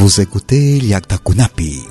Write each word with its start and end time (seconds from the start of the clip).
Vous 0.00 0.18
écoutez 0.18 0.78
Yakta 0.78 1.18
Kunapi. 1.18 1.82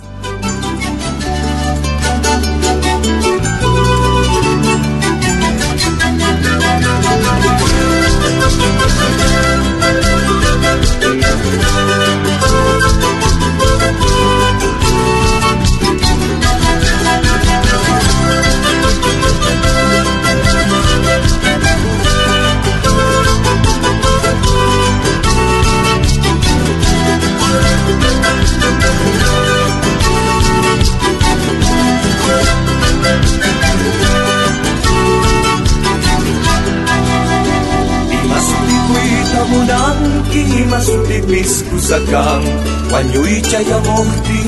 Munang 40.50 40.66
imasuti 40.66 41.18
piskusakang 41.30 42.46
Wanyui 42.90 43.38
chaya 43.46 43.78
mohti 43.86 44.42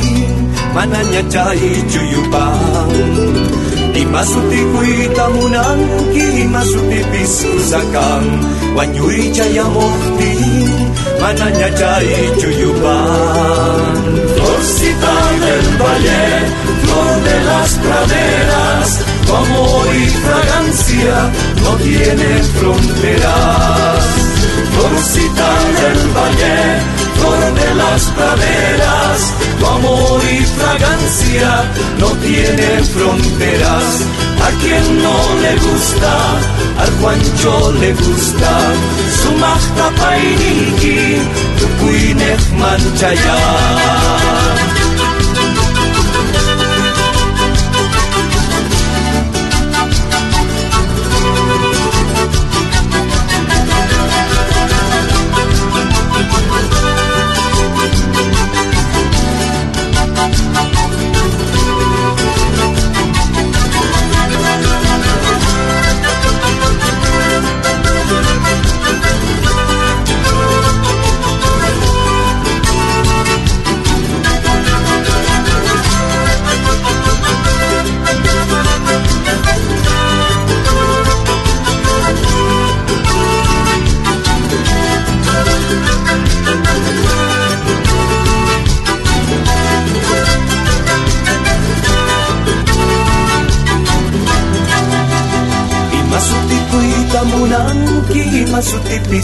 mananya 0.73 1.21
chai 1.29 1.73
chuyupang 1.85 2.93
Imasuti 3.93 4.61
kuita 4.73 5.25
munang 5.29 5.81
imasuti 6.13 6.99
piskusakang 7.11 8.27
Wanyui 8.73 9.29
chaya 9.29 9.65
mohti 9.69 10.33
mananya 11.21 11.69
chai 11.77 12.09
chuyupang 12.41 14.01
Florcita 14.35 15.15
del 15.41 15.65
valle, 15.77 16.25
flor 16.81 17.13
de 17.25 17.37
las 17.45 17.71
praderas 17.77 18.89
tu 19.25 19.33
amor 19.35 19.85
y 19.95 20.05
fragancia 20.25 21.31
no 21.63 21.71
tiene 21.77 22.29
fronteras. 22.57 23.90
Florcita 24.81 25.49
del 25.79 25.99
valle, 26.09 26.57
flor 27.13 27.53
de 27.53 27.75
las 27.75 28.01
praderas, 28.17 29.33
tu 29.59 29.65
amor 29.67 30.21
y 30.23 30.43
fragancia 30.57 31.71
no 31.99 32.07
tiene 32.17 32.83
fronteras. 32.85 34.01
A 34.41 34.49
quien 34.59 35.03
no 35.03 35.17
le 35.43 35.55
gusta, 35.67 36.13
al 36.79 36.91
Juancho 36.99 37.73
le 37.73 37.93
gusta, 37.93 38.73
su 39.21 39.31
magta 39.33 39.91
painiki, 40.01 41.21
tu 41.59 41.67
manchaya. 42.57 43.37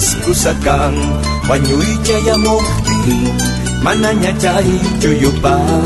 Piskusakang 0.08 0.96
Wanyui 1.52 2.00
chaya 2.00 2.40
mokti 2.40 3.28
Mananya 3.84 4.32
chai 4.40 4.80
chuyupang 5.04 5.84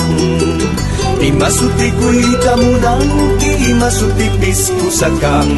Imasuti 1.18 1.89
kuita 1.97 2.53
munanki 2.53 3.73
Imasuti 3.73 4.29
piskusakang 4.38 5.50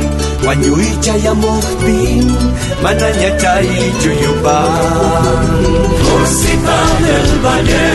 Wanyui 0.47 0.95
chaya 1.03 1.35
mokti 1.35 2.23
Mananya 2.79 3.35
chai 3.35 3.67
chuyupang 3.99 5.59
Florcita 5.99 6.79
del 7.03 7.29
valle 7.43 7.87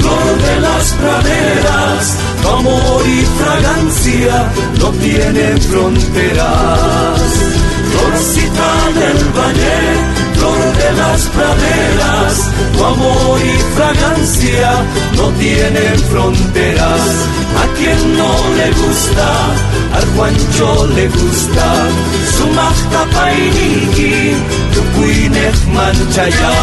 Flor 0.00 0.32
de 0.40 0.54
las 0.64 0.86
praderas 0.96 2.06
Tu 2.40 2.48
amor 2.48 3.04
y 3.04 3.20
fragancia 3.36 4.36
no 4.80 4.88
tienen 4.92 5.60
fronteras 5.60 7.35
florcita 8.06 8.70
del 8.94 9.18
valle, 9.36 9.80
flor 10.34 10.62
de 10.78 10.90
las 11.00 11.20
praderas, 11.28 12.32
tu 12.72 12.80
amor 12.84 13.40
y 13.40 13.42
fragancia 13.76 14.70
no 15.16 15.26
tienen 15.32 15.98
fronteras. 16.10 17.04
A 17.56 17.64
quien 17.78 18.00
no 18.18 18.32
le 18.58 18.68
gusta, 18.82 19.28
al 19.94 20.04
Juancho 20.14 20.70
le 20.94 21.06
gusta, 21.08 21.66
su 22.36 22.44
magta 22.48 23.02
painiki, 23.16 24.16
tu 24.74 24.82
manchaya. 25.72 26.54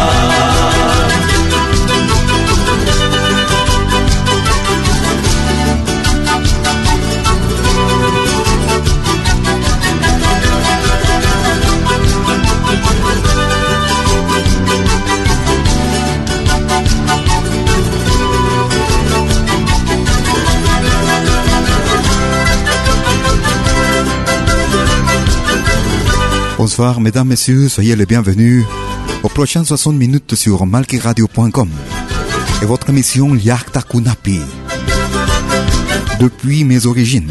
Bonsoir, 26.64 26.98
mesdames, 26.98 27.28
messieurs, 27.28 27.68
soyez 27.68 27.94
les 27.94 28.06
bienvenus 28.06 28.64
aux 29.22 29.28
prochaines 29.28 29.66
60 29.66 29.96
minutes 29.96 30.34
sur 30.34 30.64
malkiradio.com 30.64 31.68
et 32.62 32.64
votre 32.64 32.88
émission 32.88 33.34
Yakta 33.34 33.82
Kunapi. 33.82 34.40
Depuis 36.18 36.64
mes 36.64 36.86
origines, 36.86 37.30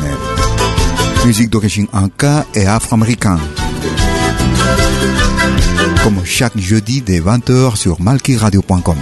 musique 1.26 1.50
d'origine 1.50 1.88
anka 1.94 2.46
et 2.54 2.68
afro-américaine. 2.68 3.40
Comme 6.04 6.24
chaque 6.24 6.60
jeudi 6.60 7.02
dès 7.02 7.20
20h 7.20 7.76
sur 7.76 8.00
malkiradio.com. 8.00 8.98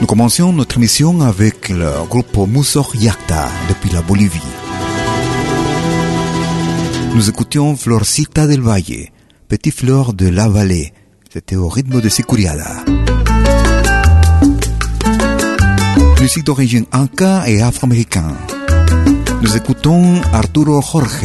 Nous 0.00 0.06
commencions 0.08 0.52
notre 0.52 0.78
émission 0.78 1.20
avec 1.20 1.51
le 1.68 1.90
groupe 2.08 2.48
Musor 2.48 2.94
Yakta 2.96 3.48
depuis 3.68 3.90
la 3.90 4.02
Bolivie. 4.02 4.40
Nous 7.14 7.28
écoutions 7.28 7.76
Florcita 7.76 8.46
del 8.46 8.60
Valle, 8.60 9.08
Petit 9.48 9.70
Fleur 9.70 10.12
de 10.12 10.28
la 10.28 10.48
Vallée. 10.48 10.92
C'était 11.32 11.56
au 11.56 11.68
rythme 11.68 12.00
de 12.00 12.08
Sicuriada. 12.08 12.84
Musique 16.20 16.44
d'origine 16.44 16.86
inca 16.92 17.44
et 17.46 17.62
afro-américain. 17.62 18.36
Nous 19.40 19.56
écoutons 19.56 20.20
Arturo 20.32 20.80
Jorge 20.80 21.24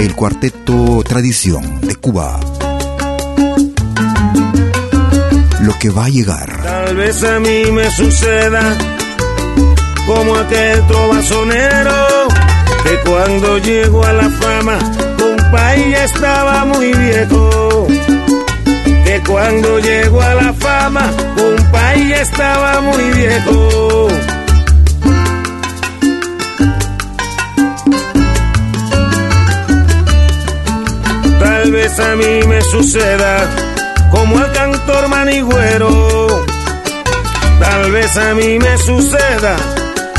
et 0.00 0.08
le 0.08 0.14
Cuarteto 0.14 1.02
Tradición 1.02 1.62
de 1.82 1.94
Cuba. 1.94 2.38
Lo 5.60 5.72
que 5.78 5.88
va 5.88 6.04
a 6.04 6.08
llegar. 6.10 6.62
Tal 6.62 6.96
vez 6.96 7.24
a 7.24 7.40
mí 7.40 7.70
me 7.70 7.90
suceda 7.90 8.93
como 10.06 10.34
aquel 10.36 10.86
trovazonero 10.86 12.28
que 12.82 13.10
cuando 13.10 13.58
llegó 13.58 14.04
a 14.04 14.12
la 14.12 14.28
fama, 14.30 14.78
compa, 15.18 15.76
ya 15.76 16.04
estaba 16.04 16.64
muy 16.66 16.92
viejo. 16.92 17.86
Que 19.04 19.22
cuando 19.26 19.78
llegó 19.78 20.20
a 20.20 20.34
la 20.34 20.52
fama, 20.52 21.10
compa, 21.36 21.94
ya 21.94 22.20
estaba 22.20 22.80
muy 22.82 23.10
viejo. 23.12 24.08
Tal 31.40 31.72
vez 31.72 31.98
a 31.98 32.16
mí 32.16 32.42
me 32.46 32.60
suceda 32.60 33.48
como 34.10 34.38
al 34.38 34.52
cantor 34.52 35.08
manigüero 35.08 36.44
Tal 37.58 37.90
vez 37.90 38.16
a 38.16 38.34
mí 38.34 38.58
me 38.58 38.76
suceda 38.78 39.56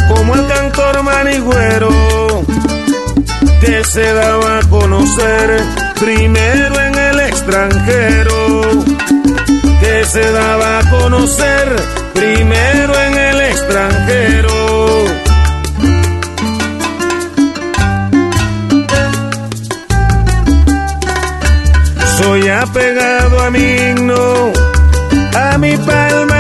como 0.08 0.36
el 0.36 0.48
cantor 0.48 1.04
manigüero 1.04 1.90
que 3.62 3.84
se 3.84 4.14
daba 4.14 4.60
a 4.60 4.70
conocer 4.70 5.62
primero 6.00 6.80
en 6.80 6.96
el 6.96 7.20
extranjero, 7.22 8.62
que 9.80 10.06
se 10.06 10.32
daba 10.32 10.80
a 10.80 10.90
conocer 10.90 11.76
primero 12.14 12.94
en 13.02 13.18
el 13.18 13.42
extranjero. 13.42 15.06
Soy 22.20 22.50
apegado 22.50 23.42
a 23.42 23.50
mi 23.50 23.60
himno, 23.60 24.54
a 25.34 25.58
mi 25.58 25.76
palma 25.78 26.35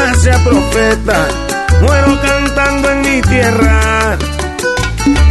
jamás 0.00 0.22
sea 0.22 0.38
profeta, 0.44 1.28
muero 1.80 2.20
cantando 2.22 2.90
en 2.90 3.00
mi 3.02 3.20
tierra. 3.22 4.18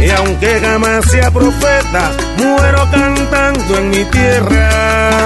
Y 0.00 0.10
aunque 0.10 0.60
jamás 0.60 1.04
sea 1.10 1.30
profeta, 1.30 2.10
muero 2.38 2.88
cantando 2.90 3.78
en 3.78 3.90
mi 3.90 4.04
tierra. 4.06 5.19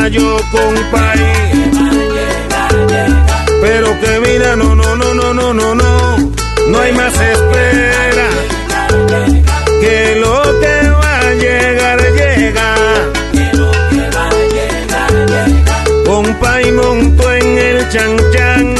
tenía 0.00 0.08
yo 0.08 0.36
compañía. 0.50 1.70
Pero 3.60 4.00
que 4.00 4.20
mira, 4.20 4.56
no, 4.56 4.74
no, 4.74 4.96
no, 4.96 5.14
no, 5.14 5.34
no, 5.34 5.52
no, 5.52 5.74
no, 5.74 6.32
no 6.68 6.80
hay 6.80 6.92
más 6.92 7.12
espera. 7.12 8.28
Que 9.80 10.16
lo 10.16 10.42
que 10.60 10.90
va 10.90 11.18
a 11.18 11.34
llegar, 11.34 12.00
llega. 12.00 12.74
que 13.32 13.56
lo 13.56 13.70
que 13.70 14.10
va 14.16 14.28
a 14.28 14.32
llegar, 14.54 15.48
compa 16.04 16.40
Compay 16.40 16.72
montó 16.72 17.32
en 17.32 17.58
el 17.58 17.88
chan 17.90 18.16
chan. 18.32 18.79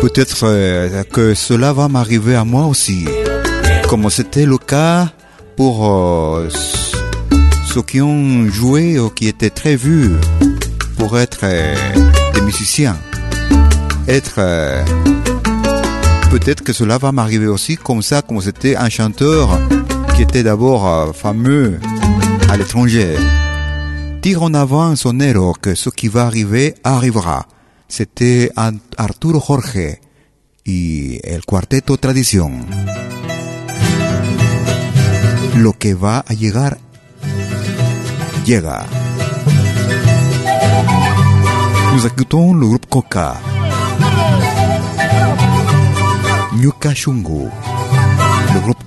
Peut-être 0.00 0.44
euh, 0.44 1.02
que 1.04 1.34
cela 1.34 1.72
va 1.72 1.88
m'arriver 1.88 2.36
à 2.36 2.44
moi 2.44 2.66
aussi, 2.66 3.06
comme 3.88 4.08
c'était 4.10 4.46
le 4.46 4.58
cas 4.58 5.08
pour 5.56 5.88
euh, 5.90 6.48
ceux 7.66 7.82
qui 7.82 8.00
ont 8.00 8.48
joué 8.48 8.98
ou 8.98 9.10
qui 9.10 9.28
étaient 9.28 9.50
très 9.50 9.76
vus 9.76 10.12
pour 10.98 11.18
être 11.18 11.40
euh, 11.42 11.74
des 12.34 12.40
musiciens, 12.42 12.96
être 14.06 14.40
peut-être 16.38 16.64
que 16.64 16.72
cela 16.72 16.98
va 16.98 17.12
m'arriver 17.12 17.46
aussi 17.46 17.76
comme 17.76 18.02
ça, 18.02 18.20
comme 18.20 18.40
c'était 18.40 18.74
un 18.74 18.88
chanteur 18.88 19.56
qui 20.16 20.22
était 20.22 20.42
d'abord 20.42 20.88
euh, 20.88 21.12
fameux 21.12 21.78
à 22.50 22.56
l'étranger. 22.56 23.14
Tire 24.20 24.42
en 24.42 24.52
avant 24.52 24.96
son 24.96 25.20
héros 25.20 25.54
que 25.54 25.76
ce 25.76 25.90
qui 25.90 26.08
va 26.08 26.26
arriver 26.26 26.74
arrivera. 26.82 27.46
C'était 27.86 28.50
Arturo 28.96 29.38
Jorge 29.38 30.00
y 30.66 31.20
el 31.22 31.44
cuarteto 31.44 31.98
Tradición. 31.98 32.66
Lo 35.56 35.72
que 35.74 35.94
va 35.94 36.24
a 36.26 36.34
llegar, 36.34 36.78
llega. 38.44 38.86
Nous 41.92 42.04
écoutons 42.04 42.54
le 42.54 42.66
groupe 42.66 42.86
Coca. 42.86 43.36
Nyuka 46.54 46.94
Shungu. 46.94 47.50
Le 48.54 48.60
groupe 48.60 48.84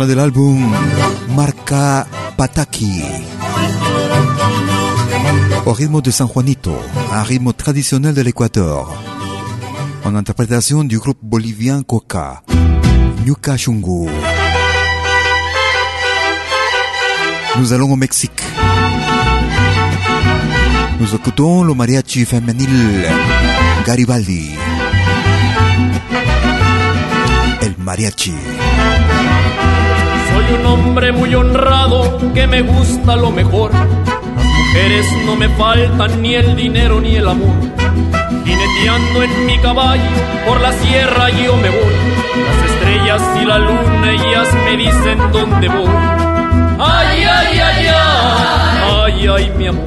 Coca. 0.00 0.06
Un 0.06 0.06
extrait 0.06 0.06
de 0.06 0.14
l'album 0.14 0.72
Marca 1.34 2.06
Pataki. 2.36 3.02
Au 5.66 5.72
rythme 5.72 6.00
de 6.00 6.10
San 6.10 6.28
Juanito, 6.28 6.74
un 7.12 7.22
rythme 7.22 7.52
traditionnel 7.52 8.14
de 8.14 8.22
l'Équateur. 8.22 8.88
En 10.04 10.14
interprétation 10.14 10.84
du 10.84 10.98
groupe 10.98 11.18
bolivien 11.22 11.82
Coca, 11.82 12.42
Nyuka 13.26 13.56
Shungu. 13.56 14.08
Nous 17.58 17.72
allons 17.72 17.92
au 17.92 17.96
Mexique. 17.96 18.42
Nous 20.98 21.14
écoutons 21.14 21.62
le 21.62 21.74
mariachi 21.74 22.24
féminil 22.24 23.06
Garibaldi. 23.86 24.50
El 27.62 27.74
mariachi. 27.78 28.34
Un 30.58 30.66
hombre 30.66 31.12
muy 31.12 31.34
honrado 31.34 32.18
que 32.34 32.46
me 32.46 32.62
gusta 32.62 33.16
lo 33.16 33.30
mejor. 33.30 33.72
Las 33.72 34.44
mujeres 34.44 35.06
no 35.26 35.36
me 35.36 35.48
faltan 35.50 36.22
ni 36.22 36.34
el 36.34 36.56
dinero 36.56 37.00
ni 37.00 37.16
el 37.16 37.28
amor. 37.28 37.54
Jineteando 38.44 39.22
en 39.22 39.46
mi 39.46 39.58
caballo 39.58 40.02
por 40.46 40.60
la 40.60 40.72
sierra 40.72 41.30
yo 41.30 41.56
me 41.56 41.70
voy. 41.70 41.94
Las 42.46 42.70
estrellas 42.70 43.22
y 43.40 43.44
la 43.44 43.58
luna 43.58 44.10
ellas 44.12 44.48
me 44.64 44.76
dicen 44.76 45.18
dónde 45.32 45.68
voy. 45.68 45.88
Ay, 46.78 47.24
ay, 47.24 47.60
ay, 47.60 47.86
ay, 47.86 49.02
ay, 49.04 49.28
ay, 49.28 49.52
mi 49.56 49.66
amor. 49.66 49.84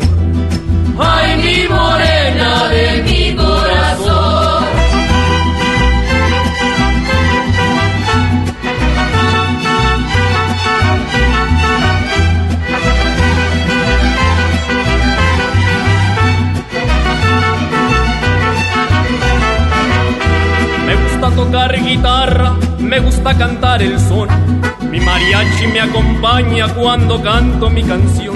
Cuando 26.75 27.21
canto 27.21 27.69
mi 27.69 27.83
canción. 27.83 28.35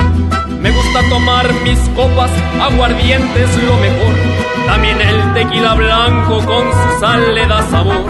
Me 0.61 0.69
gusta 0.69 1.01
tomar 1.09 1.51
mis 1.63 1.79
copas, 1.95 2.29
aguardientes 2.61 3.63
lo 3.63 3.75
mejor. 3.77 4.13
También 4.67 5.01
el 5.01 5.33
tequila 5.33 5.73
blanco 5.73 6.37
con 6.45 6.71
su 6.71 6.99
sal 6.99 7.33
le 7.33 7.47
da 7.47 7.61
sabor. 7.63 8.05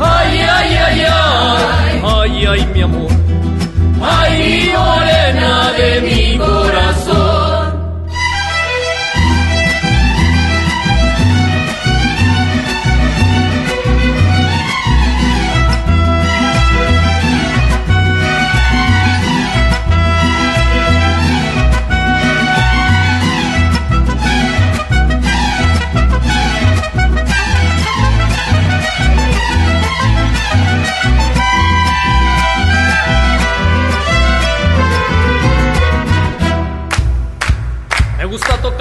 Ay, 0.00 0.40
ay, 0.40 0.76
ay, 0.76 1.04
ay, 1.08 2.02
ay, 2.04 2.46
ay, 2.46 2.66
mi 2.74 2.82
amor. 2.82 3.10
Ay, 4.02 4.72
morena 4.76 5.72
de 5.72 6.00
mi 6.02 6.38
corazón. 6.38 7.31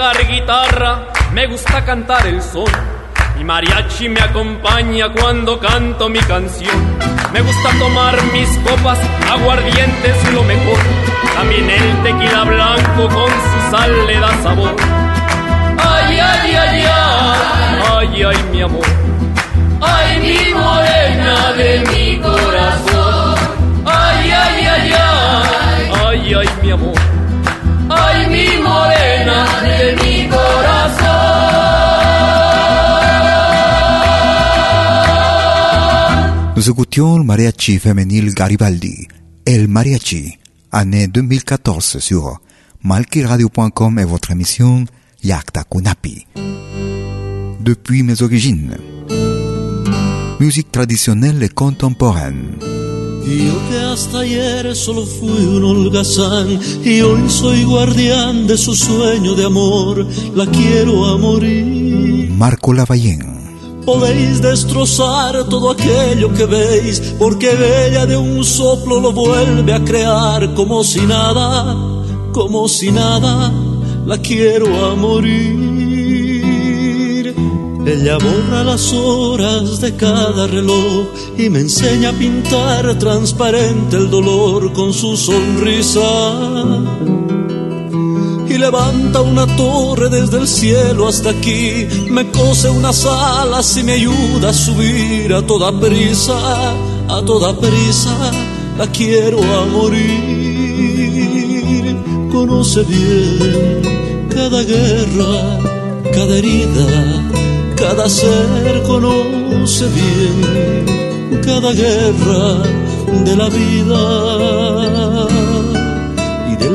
Tocar 0.01 0.27
guitarra, 0.27 1.07
me 1.31 1.45
gusta 1.45 1.85
cantar 1.85 2.25
el 2.25 2.41
son. 2.41 2.71
Mi 3.37 3.43
mariachi 3.43 4.09
me 4.09 4.19
acompaña 4.19 5.09
cuando 5.09 5.59
canto 5.59 6.09
mi 6.09 6.17
canción. 6.21 6.75
Me 7.31 7.41
gusta 7.41 7.69
tomar 7.77 8.19
mis 8.33 8.49
copas, 8.67 8.97
aguardientes 9.31 10.33
lo 10.33 10.43
mejor. 10.43 10.79
También 11.35 11.69
el 11.69 12.01
tequila 12.01 12.43
blanco 12.45 13.07
con 13.15 13.29
su 13.29 13.59
sal 13.69 14.07
le 14.07 14.19
da 14.19 14.41
sabor. 14.41 14.75
Ay, 15.77 16.19
ay, 16.19 16.55
ay, 16.55 16.83
ay, 16.83 18.13
ay, 18.15 18.23
ay, 18.23 18.37
mi 18.51 18.61
amor. 18.63 18.87
Ay, 19.81 20.19
mi 20.19 20.53
morena 20.55 21.53
de 21.53 21.79
mi 21.91 22.19
corazón. 22.19 23.35
Ay, 23.85 24.31
ay, 24.31 24.65
ay, 24.65 24.93
ay, 24.93 25.91
ay, 26.07 26.33
ay, 26.33 26.49
mi 26.63 26.71
amor. 26.71 26.95
Ay, 27.93 28.27
mi 28.27 28.47
morena 28.63 29.45
de 29.63 29.80
le 36.67 37.23
mariachi 37.23 37.79
féminil 37.79 38.33
Garibaldi, 38.35 39.07
El 39.45 39.67
Mariachi, 39.67 40.37
année 40.71 41.07
2014 41.07 41.97
sur 41.97 42.39
malkiradio.com 42.83 43.97
et 43.97 44.05
votre 44.05 44.29
émission 44.29 44.85
Yakta 45.23 45.63
Kunapi. 45.63 46.27
Depuis 47.61 48.03
mes 48.03 48.21
origines. 48.21 48.77
Musique 50.39 50.71
traditionnelle 50.71 51.41
et 51.41 51.49
contemporaine. 51.49 52.57
Yo 53.25 53.53
que 53.69 53.93
hasta 53.93 54.19
ayer 54.19 54.75
solo 54.75 55.05
fui 55.05 55.45
un 55.45 55.63
holgazán 55.63 56.59
y 56.83 57.01
hoy 57.01 57.29
soy 57.29 57.63
guardián 57.63 58.47
de 58.47 58.57
su 58.57 58.75
sueño 58.75 59.35
de 59.35 59.45
amor, 59.45 60.07
la 60.35 60.45
quiero 60.47 61.05
a 61.05 61.17
morir. 61.17 62.29
Marco 62.31 62.73
Lavallén. 62.73 63.40
Podéis 63.85 64.41
destrozar 64.41 65.43
todo 65.45 65.71
aquello 65.71 66.31
que 66.33 66.45
veis, 66.45 66.99
porque 67.17 67.49
ella 67.87 68.05
de 68.05 68.15
un 68.17 68.43
soplo 68.43 68.99
lo 68.99 69.11
vuelve 69.11 69.73
a 69.73 69.83
crear 69.83 70.53
como 70.53 70.83
si 70.83 71.01
nada, 71.01 71.75
como 72.31 72.67
si 72.67 72.91
nada, 72.91 73.51
la 74.05 74.17
quiero 74.19 74.67
a 74.85 74.95
morir. 74.95 75.71
Ella 77.85 78.17
borra 78.19 78.63
las 78.63 78.93
horas 78.93 79.81
de 79.81 79.95
cada 79.95 80.45
reloj 80.45 81.07
y 81.37 81.49
me 81.49 81.61
enseña 81.61 82.09
a 82.09 82.13
pintar 82.13 82.99
transparente 82.99 83.97
el 83.97 84.11
dolor 84.11 84.71
con 84.73 84.93
su 84.93 85.17
sonrisa. 85.17 86.01
Levanta 88.61 89.21
una 89.21 89.47
torre 89.57 90.07
desde 90.09 90.37
el 90.37 90.47
cielo 90.47 91.07
hasta 91.07 91.31
aquí, 91.31 91.87
me 92.11 92.29
cose 92.29 92.69
unas 92.69 93.05
alas 93.07 93.75
y 93.75 93.83
me 93.83 93.93
ayuda 93.93 94.49
a 94.49 94.53
subir 94.53 95.33
a 95.33 95.41
toda 95.41 95.71
prisa, 95.79 96.37
a 97.09 97.21
toda 97.25 97.57
prisa, 97.57 98.15
la 98.77 98.85
quiero 98.85 99.39
a 99.41 99.65
morir. 99.65 101.17
Conoce 102.31 102.83
bien 102.83 103.81
cada 104.29 104.61
guerra, 104.61 105.59
cada 106.13 106.37
herida 106.37 107.31
cada 107.81 108.07
ser. 108.07 108.83
Conoce 108.85 109.85
bien 109.89 110.85
cada 111.43 111.71
guerra 111.73 112.61
de 113.25 113.35
la 113.35 113.49
vida 113.49 115.30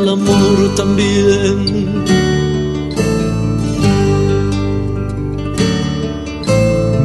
y 0.07 0.09
del 0.09 0.09
amor 0.09 0.75
también. 0.77 2.05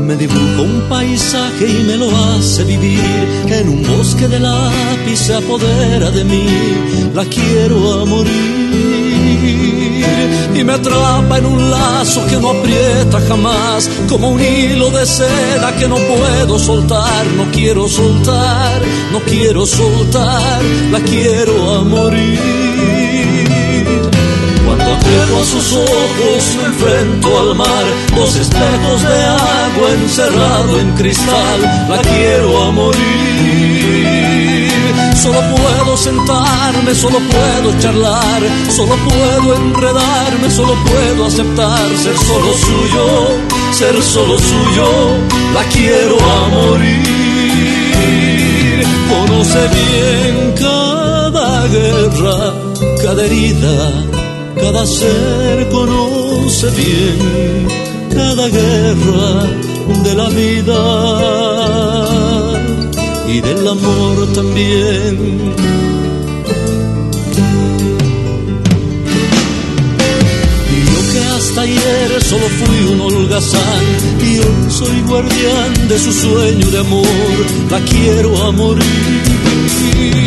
Me 0.06 0.16
dibuja 0.16 0.62
un 0.62 0.82
paisaje 0.90 1.68
y 1.68 1.84
me 1.84 1.98
lo 1.98 2.10
hace 2.12 2.64
vivir. 2.64 3.28
En 3.48 3.70
un 3.70 3.84
bosque 3.84 4.28
de 4.28 4.40
lápiz 4.40 5.18
se 5.18 5.36
apodera 5.36 6.12
de 6.12 6.24
mí, 6.24 6.46
la 7.16 7.26
quiero 7.26 8.02
a 8.02 8.06
morir. 8.06 8.62
Y 10.54 10.64
me 10.64 10.74
atrapa 10.74 11.38
en 11.38 11.46
un 11.46 11.72
lazo 11.72 12.26
que 12.28 12.38
no 12.38 12.52
aprieta 12.52 13.20
jamás, 13.28 13.90
como 14.10 14.30
un 14.30 14.42
hilo 14.42 14.92
de 14.92 15.06
seda 15.06 15.76
que 15.80 15.88
no 15.88 15.96
puedo 15.96 16.60
soltar, 16.60 17.26
no 17.38 17.46
quiero 17.52 17.88
soltar, 17.88 18.82
no 19.12 19.20
quiero 19.22 19.66
soltar, 19.66 20.62
la 20.92 21.00
quiero 21.00 21.76
a 21.76 21.84
morir. 21.84 22.71
A 25.40 25.44
sus 25.44 25.74
ojos 25.74 26.56
me 26.58 26.66
enfrento 26.66 27.40
al 27.40 27.56
mar, 27.56 27.86
dos 28.16 28.36
espejos 28.36 29.02
de 29.02 29.24
agua 29.24 29.92
encerrado 30.04 30.80
en 30.80 30.92
cristal, 30.92 31.62
la 31.90 31.98
quiero 32.00 32.64
a 32.64 32.72
morir. 32.72 34.12
Solo 35.16 35.40
puedo 35.56 35.98
sentarme, 35.98 36.94
solo 36.94 37.20
puedo 37.20 37.80
charlar, 37.80 38.42
solo 38.70 38.96
puedo 38.98 39.56
enredarme, 39.56 40.52
solo 40.52 40.76
puedo 40.86 41.26
aceptar 41.26 41.90
ser 41.98 42.18
solo 42.18 42.54
suyo, 42.54 43.30
ser 43.72 44.02
solo 44.04 44.38
suyo, 44.38 44.88
la 45.54 45.64
quiero 45.70 46.18
a 46.20 46.48
morir. 46.50 47.22
Conoce 49.10 49.68
bien 49.70 50.54
cada 50.60 51.68
guerra, 51.68 52.54
cada 53.02 53.26
herida, 53.26 54.21
cada 54.62 54.86
ser 54.86 55.70
conoce 55.70 56.70
bien 56.72 57.68
cada 58.14 58.48
guerra 58.48 59.44
de 60.04 60.14
la 60.16 60.30
vida 60.30 60.82
y 63.28 63.42
del 63.42 63.68
amor 63.68 64.34
también. 64.34 65.16
Y 70.76 70.80
yo 70.92 71.02
que 71.12 71.20
hasta 71.36 71.62
ayer 71.62 72.24
solo 72.24 72.48
fui 72.60 72.94
un 72.94 73.02
holgazán 73.02 73.86
y 74.22 74.40
hoy 74.40 74.72
soy 74.72 75.02
guardián 75.08 75.88
de 75.88 76.00
su 76.00 76.12
sueño 76.14 76.68
de 76.68 76.80
amor, 76.80 77.46
la 77.72 77.80
quiero 77.80 78.44
a 78.46 78.52
morir 78.52 80.21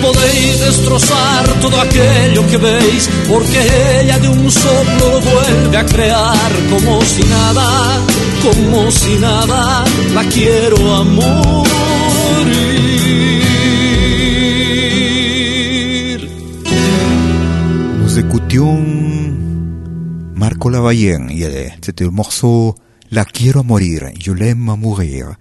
podéis 0.00 0.60
destrozar 0.60 1.60
todo 1.60 1.80
aquello 1.80 2.46
que 2.46 2.56
veis, 2.56 3.08
porque 3.28 3.60
ella 4.00 4.18
de 4.18 4.28
un 4.28 4.50
soplo 4.50 5.10
lo 5.12 5.20
vuelve 5.20 5.76
a 5.76 5.86
crear 5.86 6.50
como 6.70 7.00
si 7.02 7.22
nada, 7.24 7.98
como 8.42 8.90
si 8.90 9.14
nada, 9.18 9.84
la 10.14 10.24
quiero 10.24 10.94
a 10.94 11.04
morir. 11.04 11.80
Nous 18.00 18.18
écoutions 18.18 19.00
Marco 20.34 20.68
Lavallén, 20.70 21.28
c'était 21.80 22.04
le 22.04 22.10
morceau 22.10 22.74
La 23.12 23.24
quiero 23.24 23.60
a 23.60 23.62
morir, 23.64 24.12
je 24.20 24.30
l'aime 24.32 24.68
à 24.68 24.76
mourir. 24.76 25.34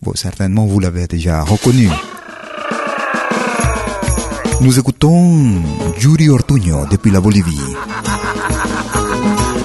Bon, 0.00 0.12
certainement 0.14 0.64
vous 0.64 0.80
l'avez 0.80 1.06
déjà 1.06 1.42
reconnu. 1.42 1.90
Nous 4.60 4.78
écoutons 4.78 5.62
Yuri 6.00 6.28
Ortuño 6.28 6.86
depuis 6.90 7.10
la 7.10 7.20
Bolivie 7.20 7.60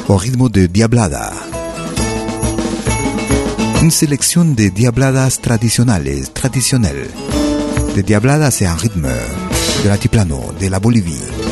au 0.08 0.16
rythme 0.16 0.50
de 0.50 0.68
Diablada. 0.68 1.34
Une 3.82 3.92
sélection 3.92 4.46
de 4.46 4.70
diabladas 4.70 5.40
tradicionales, 5.42 6.32
traditionnelles. 6.34 7.10
De 7.96 8.02
diabladas 8.02 8.62
et 8.62 8.66
un 8.66 8.76
rythme 8.76 9.10
de 9.84 9.90
l'altiplano 9.90 10.54
de 10.60 10.68
la 10.68 10.80
Bolivie. 10.80 11.45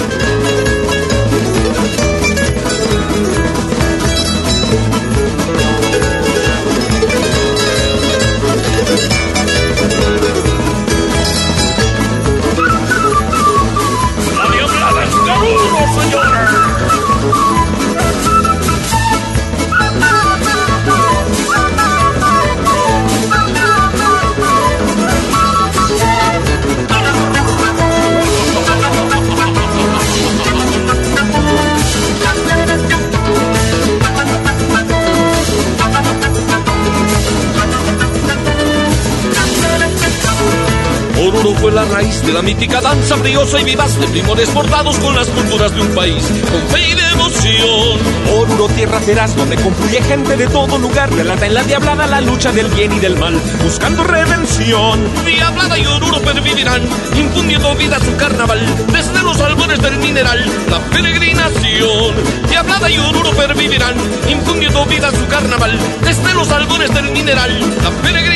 La 42.33 42.41
mítica 42.41 42.81
danza 42.81 43.15
briosa 43.17 43.61
y 43.61 43.63
vivaz 43.63 43.99
de 43.99 44.07
primores 44.07 44.51
bordados 44.53 44.97
con 44.97 45.15
las 45.15 45.27
culturas 45.27 45.73
de 45.75 45.81
un 45.81 45.87
país, 45.89 46.23
con 46.51 46.67
fe 46.69 46.89
y 46.89 46.93
devoción. 46.95 47.99
Oruro, 48.35 48.67
tierra 48.69 48.99
feraz, 49.01 49.35
donde 49.35 49.55
confluye 49.57 50.01
gente 50.01 50.35
de 50.35 50.47
todo 50.47 50.79
lugar, 50.79 51.13
relata 51.13 51.45
en 51.45 51.53
la 51.53 51.63
diablada 51.63 52.07
la 52.07 52.21
lucha 52.21 52.51
del 52.51 52.67
bien 52.69 52.91
y 52.91 52.99
del 52.99 53.17
mal, 53.17 53.39
buscando 53.63 54.03
redención. 54.03 54.99
Diablada 55.25 55.77
y 55.77 55.85
Oruro 55.85 56.21
pervivirán, 56.21 56.81
infundiendo 57.15 57.75
vida 57.75 57.97
a 57.97 57.99
su 57.99 58.15
carnaval, 58.15 58.65
desde 58.91 59.21
los 59.21 59.39
albores 59.39 59.79
del 59.79 59.97
mineral, 59.99 60.43
la 60.71 60.79
peregrinación. 60.89 62.15
Diablada 62.49 62.89
y 62.89 62.97
Oruro 62.97 63.31
pervivirán, 63.31 63.95
infundiendo 64.27 64.85
vida 64.87 65.09
a 65.09 65.11
su 65.11 65.27
carnaval, 65.27 65.77
desde 66.03 66.33
los 66.33 66.49
albores 66.49 66.91
del 66.93 67.11
mineral, 67.11 67.59
la 67.83 67.91
peregrinación, 68.01 68.32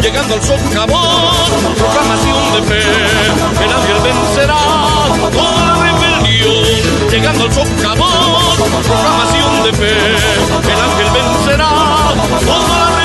llegando 0.00 0.34
al 0.34 0.42
socavón 0.42 1.74
proclamación 1.76 2.52
de 2.54 2.62
fe, 2.62 2.82
que 3.58 3.66
nadie 3.66 3.94
vencerá 4.04 4.60
toda 5.32 5.64
la 5.66 5.74
rebelión, 5.82 7.10
llegando 7.10 7.44
al 7.44 7.52
socavón, 7.52 8.56
proclamación 8.86 9.62
de 9.64 9.72
fe, 9.72 9.96
el 10.72 10.80
ángel 10.80 11.08
vencerá 11.12 11.70
toda 12.46 12.68
la 12.68 12.86
rebelión. 12.86 13.03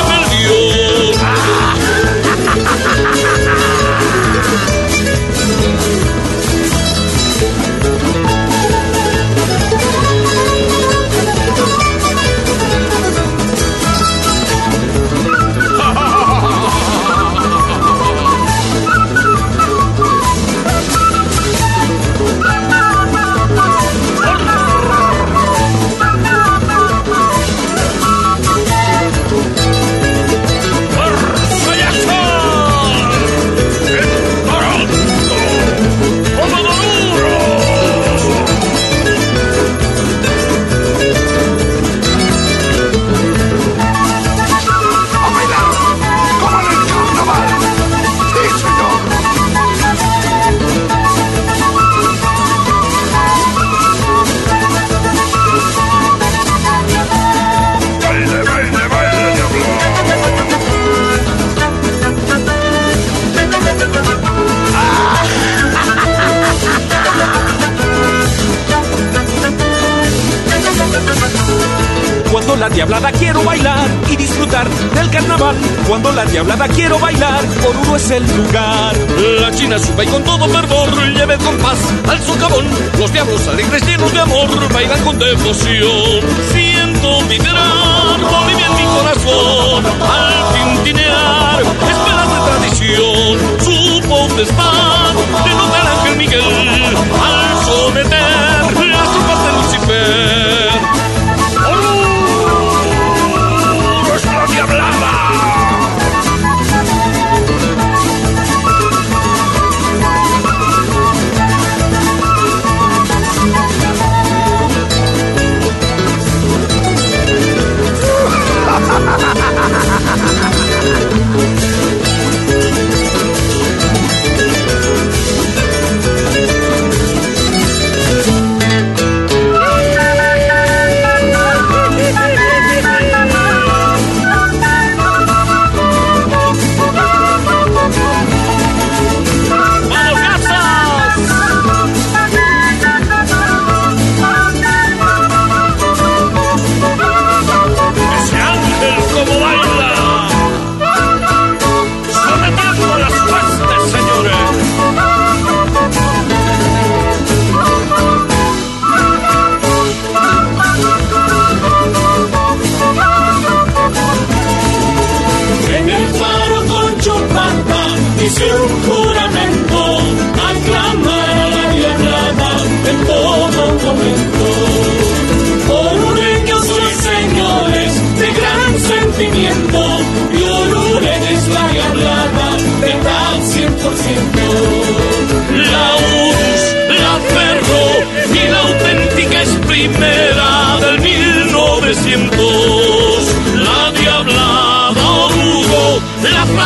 La 72.70 72.76
diablada 72.76 73.12
quiero 73.12 73.44
bailar 73.44 73.88
y 74.10 74.16
disfrutar 74.16 74.68
del 74.70 75.10
carnaval. 75.10 75.56
Cuando 75.88 76.12
la 76.12 76.26
diablada 76.26 76.68
quiero 76.68 77.00
bailar, 77.00 77.44
Oruro 77.68 77.96
es 77.96 78.12
el 78.12 78.24
lugar. 78.38 78.96
La 79.42 79.52
china 79.52 79.80
suba 79.80 80.04
y 80.04 80.08
con 80.08 80.24
todo 80.24 80.48
fervor 80.48 80.90
lleve 81.14 81.38
con 81.38 81.58
paz 81.58 81.80
al 82.08 82.22
socavón. 82.22 82.66
Los 82.98 83.12
diablos 83.12 83.48
alegres 83.48 83.86
llenos 83.86 84.12
de 84.14 84.20
amor 84.20 84.74
bailan 84.74 85.02
con 85.04 85.18
devoción. 85.18 86.22
Siento 86.52 87.22
vibrar 87.28 88.20
Bolivia 88.20 88.68
en 88.68 88.76
mi 88.76 88.84
corazón 88.84 89.86
al 90.02 90.54
tintinear 90.54 91.62
esperas 91.62 92.30
de 92.34 92.40
tradición. 92.50 93.40
Su 93.62 94.08
potestad 94.08 95.14
denota 95.46 95.82
el 95.82 95.88
ángel 95.88 96.18
Miguel 96.18 96.44
al 96.44 97.66
someter 97.66 98.88
las 98.90 99.12
tropas 99.12 99.44
de 99.46 99.52
Lucifer. 99.54 100.49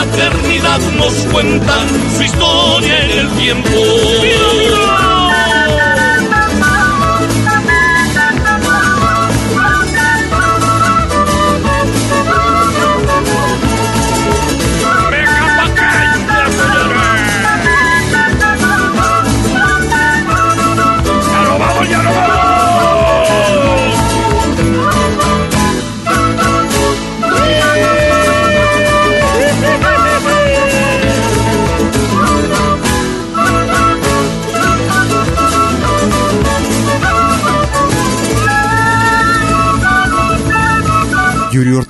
La 0.06 0.12
fraternidad 0.12 0.80
nos 0.98 1.13
cuentan 1.32 1.88
su 2.18 2.24
historia 2.24 3.06
en 3.06 3.20
el 3.20 3.30
tiempo. 3.38 5.12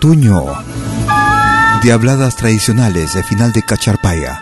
Yuri 0.03 0.27
Ortuño. 0.29 0.43
Diabladas 1.81 2.35
traditionnelles 2.35 3.15
et 3.17 3.23
finale 3.23 3.51
de 3.53 3.61
Cacharpaya. 3.61 4.41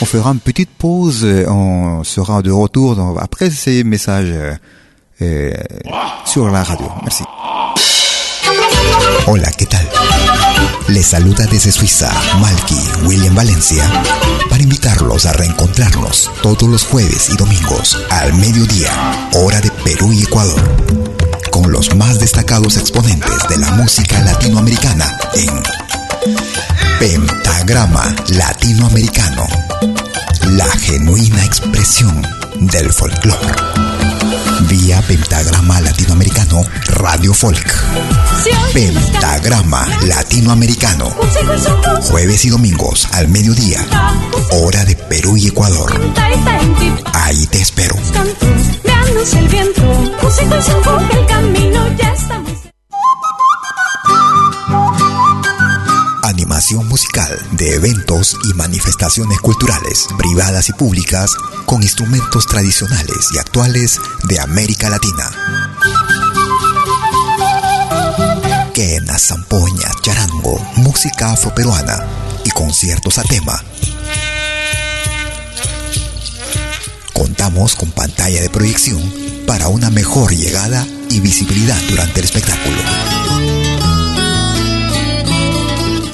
On 0.00 0.04
fera 0.06 0.30
une 0.32 0.40
petite 0.40 0.70
pause, 0.76 1.24
on 1.48 2.02
sera 2.04 2.42
de 2.42 2.50
retour 2.50 2.96
dans- 2.96 3.16
après 3.16 3.50
ces 3.50 3.82
messages 3.84 4.32
euh, 5.22 5.52
sur 6.26 6.50
la 6.50 6.62
radio. 6.62 6.86
Merci. 7.02 7.24
Hola, 9.26 9.50
¿qué 9.56 9.66
tal? 9.66 9.86
Les 10.88 11.02
saluda 11.02 11.46
desde 11.46 11.72
Suiza 11.72 12.10
Malky 12.40 12.78
William 13.06 13.34
Valencia 13.34 13.84
para 14.48 14.62
invitarlos 14.62 15.26
a 15.26 15.32
reencontrarnos 15.32 16.30
todos 16.42 16.68
los 16.68 16.84
jueves 16.84 17.30
y 17.30 17.36
domingos 17.36 17.98
al 18.10 18.34
mediodía, 18.34 18.90
hora 19.34 19.60
de 19.60 19.70
Perú 19.84 20.12
y 20.12 20.22
Ecuador, 20.22 20.62
con 21.56 21.72
los 21.72 21.94
más 21.96 22.18
destacados 22.18 22.76
exponentes 22.76 23.48
de 23.48 23.56
la 23.56 23.70
música 23.70 24.20
latinoamericana 24.20 25.10
en 25.32 25.62
Pentagrama 26.98 28.14
Latinoamericano, 28.28 29.46
la 30.50 30.66
genuina 30.66 31.42
expresión 31.46 32.20
del 32.60 32.92
folclore. 32.92 33.54
Vía 34.68 35.00
Pentagrama 35.08 35.80
Latinoamericano 35.80 36.60
Radio 36.88 37.32
Folk. 37.32 37.74
Pentagrama 38.74 39.86
Latinoamericano. 40.02 41.08
Jueves 42.02 42.44
y 42.44 42.50
domingos 42.50 43.08
al 43.12 43.28
mediodía. 43.28 43.82
Hora 44.50 44.84
de 44.84 44.94
Perú 44.94 45.38
y 45.38 45.48
Ecuador. 45.48 45.98
Ahí 47.14 47.46
te 47.46 47.62
espero. 47.62 47.96
El 49.32 49.48
viento, 49.48 49.82
De 57.52 57.74
eventos 57.74 58.36
y 58.44 58.54
manifestaciones 58.54 59.38
culturales, 59.40 60.06
privadas 60.18 60.68
y 60.68 60.72
públicas, 60.72 61.34
con 61.64 61.82
instrumentos 61.82 62.46
tradicionales 62.46 63.28
y 63.32 63.38
actuales 63.38 64.00
de 64.24 64.40
América 64.40 64.90
Latina. 64.90 65.30
Quena, 68.72 69.18
zampoña, 69.18 69.88
charango, 70.02 70.58
música 70.76 71.32
afroperuana 71.32 72.04
y 72.44 72.50
conciertos 72.50 73.18
a 73.18 73.22
tema. 73.22 73.62
Contamos 77.12 77.74
con 77.74 77.90
pantalla 77.90 78.42
de 78.42 78.50
proyección 78.50 79.00
para 79.46 79.68
una 79.68 79.90
mejor 79.90 80.34
llegada 80.34 80.86
y 81.08 81.20
visibilidad 81.20 81.80
durante 81.88 82.20
el 82.20 82.26
espectáculo. 82.26 83.65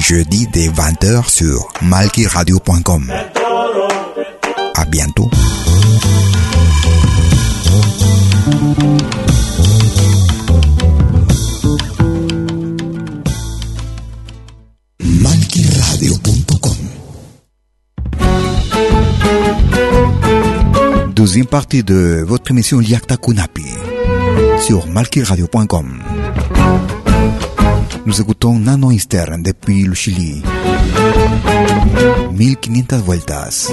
jeudi 0.00 0.46
dès 0.52 0.68
20h 0.68 1.28
sur 1.28 1.68
malkiradio.com. 1.82 3.12
À 4.74 4.84
bientôt. 4.84 5.30
Deuxième 21.14 21.46
partie 21.46 21.82
de 21.82 22.24
votre 22.26 22.52
émission 22.52 22.78
Liakta 22.78 23.16
Kunapi 23.16 23.66
sur 24.60 24.86
malkiradio.com. 24.86 26.02
Nous 28.08 28.20
écoutons 28.22 28.58
Nano 28.58 28.90
Eastern 28.90 29.42
depuis 29.42 29.84
le 29.84 29.94
Chili. 29.94 30.42
1500 32.32 33.04
vueltas. 33.04 33.70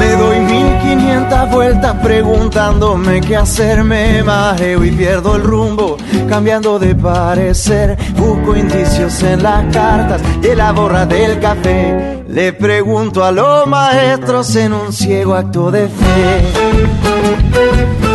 Me 0.00 0.16
doy 0.16 0.40
1500 0.40 1.50
vueltas 1.50 1.94
preguntándome 2.02 3.20
qué 3.20 3.36
hacer, 3.36 3.84
me 3.84 4.22
mareo 4.22 4.82
y 4.82 4.90
pierdo 4.92 5.36
el 5.36 5.42
rumbo, 5.42 5.98
cambiando 6.30 6.78
de 6.78 6.94
parecer, 6.94 7.98
busco 8.16 8.56
indicios 8.56 9.22
en 9.22 9.42
las 9.42 9.70
cartas 9.70 10.22
y 10.42 10.46
en 10.46 10.56
la 10.56 10.72
borra 10.72 11.04
del 11.04 11.38
café. 11.38 12.24
Le 12.28 12.54
pregunto 12.54 13.22
a 13.22 13.32
los 13.32 13.66
maestros 13.66 14.56
en 14.56 14.72
un 14.72 14.94
ciego 14.94 15.34
acto 15.34 15.70
de 15.70 15.90
fe. 15.90 18.11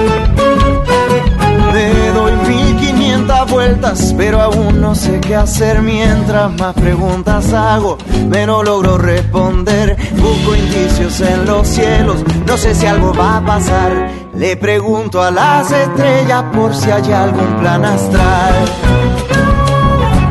Vueltas, 3.58 4.14
pero 4.16 4.40
aún 4.40 4.80
no 4.80 4.94
sé 4.94 5.20
qué 5.20 5.36
hacer. 5.36 5.82
Mientras 5.82 6.52
más 6.60 6.76
preguntas 6.76 7.52
hago, 7.54 7.98
menos 8.30 8.64
logro 8.64 9.00
responder. 9.00 9.98
Busco 10.12 10.56
indicios 10.56 11.20
en 11.22 11.48
los 11.48 11.68
cielos, 11.68 12.18
no 12.46 12.56
sé 12.56 12.76
si 12.76 12.86
algo 12.86 13.16
va 13.16 13.38
a 13.38 13.42
pasar. 13.44 14.12
Le 14.36 14.58
pregunto 14.58 15.24
a 15.24 15.32
las 15.32 15.72
estrellas 15.72 16.44
por 16.54 16.76
si 16.76 16.92
hay 16.92 17.12
algún 17.12 17.56
plan 17.60 17.84
astral. 17.84 18.54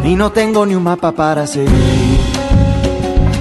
Y 0.04 0.14
no 0.14 0.30
tengo 0.30 0.64
ni 0.64 0.76
un 0.76 0.84
mapa 0.84 1.10
para 1.10 1.48
seguir. 1.48 2.20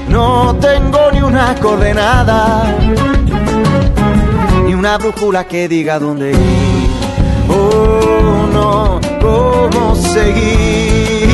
No 0.09 0.55
tengo 0.55 1.11
ni 1.13 1.21
una 1.21 1.53
coordenada, 1.61 2.63
ni 4.65 4.73
una 4.73 4.97
brújula 4.97 5.43
que 5.43 5.67
diga 5.67 5.99
dónde 5.99 6.31
ir. 6.31 6.89
Oh, 7.49 8.34
cómo 9.21 9.95
seguir. 9.95 11.29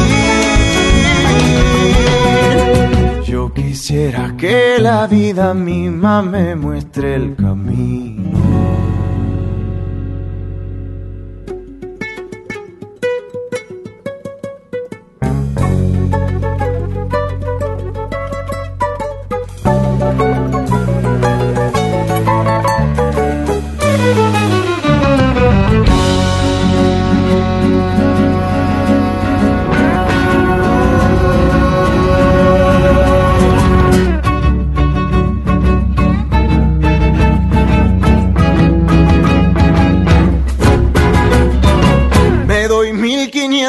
Yo 3.25 3.53
quisiera 3.53 4.35
que 4.37 4.77
la 4.79 5.07
vida 5.07 5.53
misma 5.53 6.21
me 6.21 6.55
muestre 6.55 7.15
el 7.15 7.35
camino. 7.35 8.80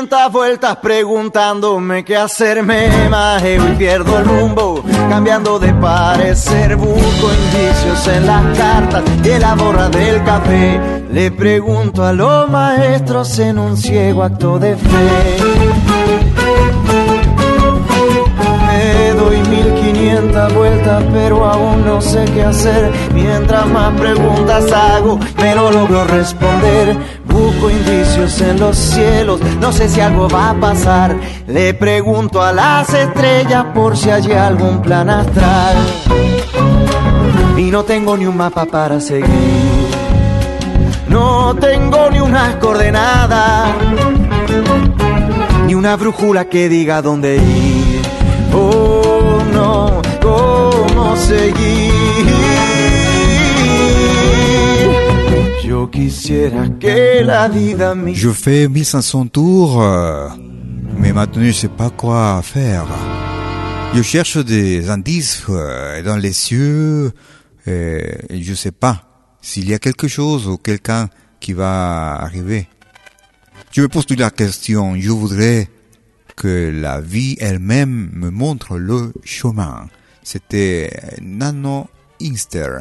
1500 0.02 0.32
vueltas 0.32 0.76
preguntándome 0.78 2.04
qué 2.04 2.16
hacer, 2.16 2.64
me 2.64 3.08
mareo 3.08 3.72
y 3.72 3.76
pierdo 3.76 4.18
el 4.18 4.24
rumbo, 4.24 4.82
cambiando 5.08 5.60
de 5.60 5.72
parecer, 5.74 6.74
busco 6.74 7.30
indicios 7.32 8.08
en 8.08 8.26
las 8.26 8.58
cartas 8.58 9.04
y 9.24 9.30
en 9.30 9.40
la 9.42 9.54
borra 9.54 9.88
del 9.88 10.24
café. 10.24 10.80
Le 11.12 11.30
pregunto 11.30 12.04
a 12.04 12.12
los 12.12 12.50
maestros 12.50 13.38
en 13.38 13.60
un 13.60 13.76
ciego 13.76 14.24
acto 14.24 14.58
de 14.58 14.76
fe. 14.76 16.01
1500 19.92 20.54
vueltas, 20.54 21.04
pero 21.12 21.44
aún 21.44 21.84
no 21.84 22.00
sé 22.00 22.24
qué 22.32 22.42
hacer. 22.42 22.90
Mientras 23.14 23.66
más 23.66 23.98
preguntas 23.98 24.72
hago, 24.72 25.18
menos 25.40 25.74
logro 25.74 26.04
responder. 26.04 26.96
Busco 27.24 27.70
indicios 27.70 28.40
en 28.40 28.60
los 28.60 28.76
cielos, 28.76 29.40
no 29.60 29.72
sé 29.72 29.88
si 29.88 30.00
algo 30.00 30.28
va 30.28 30.50
a 30.50 30.54
pasar. 30.54 31.16
Le 31.46 31.74
pregunto 31.74 32.42
a 32.42 32.52
las 32.52 32.92
estrellas 32.92 33.66
por 33.74 33.96
si 33.96 34.10
hay 34.10 34.32
algún 34.32 34.82
plan 34.82 35.08
astral. 35.10 35.76
Y 37.56 37.70
no 37.70 37.84
tengo 37.84 38.16
ni 38.16 38.26
un 38.26 38.36
mapa 38.36 38.64
para 38.64 39.00
seguir. 39.00 39.30
No 41.08 41.54
tengo 41.54 42.10
ni 42.10 42.20
unas 42.20 42.56
coordenadas, 42.56 43.70
ni 45.66 45.74
una 45.74 45.96
brújula 45.96 46.46
que 46.46 46.70
diga 46.70 47.02
dónde 47.02 47.36
ir. 47.36 48.02
Oh 48.54 49.11
Je 58.14 58.30
fais 58.30 58.68
1500 58.68 59.26
tours, 59.26 59.82
euh, 59.82 60.28
mais 60.98 61.12
maintenant 61.12 61.42
je 61.44 61.52
sais 61.52 61.68
pas 61.68 61.90
quoi 61.90 62.40
faire. 62.42 62.86
Je 63.94 64.02
cherche 64.02 64.38
des 64.38 64.90
indices 64.90 65.42
euh, 65.48 66.02
dans 66.02 66.16
les 66.16 66.32
cieux, 66.32 67.12
et 67.66 68.02
je 68.30 68.54
sais 68.54 68.72
pas 68.72 69.02
s'il 69.40 69.68
y 69.68 69.74
a 69.74 69.78
quelque 69.78 70.08
chose 70.08 70.48
ou 70.48 70.56
quelqu'un 70.56 71.08
qui 71.40 71.52
va 71.52 72.14
arriver. 72.14 72.68
Je 73.72 73.82
me 73.82 73.88
pose 73.88 74.06
toute 74.06 74.20
la 74.20 74.30
question, 74.30 74.94
je 74.96 75.10
voudrais 75.10 75.68
que 76.36 76.70
la 76.70 77.00
vie 77.00 77.36
elle-même 77.40 78.10
me 78.12 78.30
montre 78.30 78.78
le 78.78 79.12
chemin. 79.24 79.88
C'était 80.22 80.90
Nano 81.20 81.88
Inster. 82.20 82.80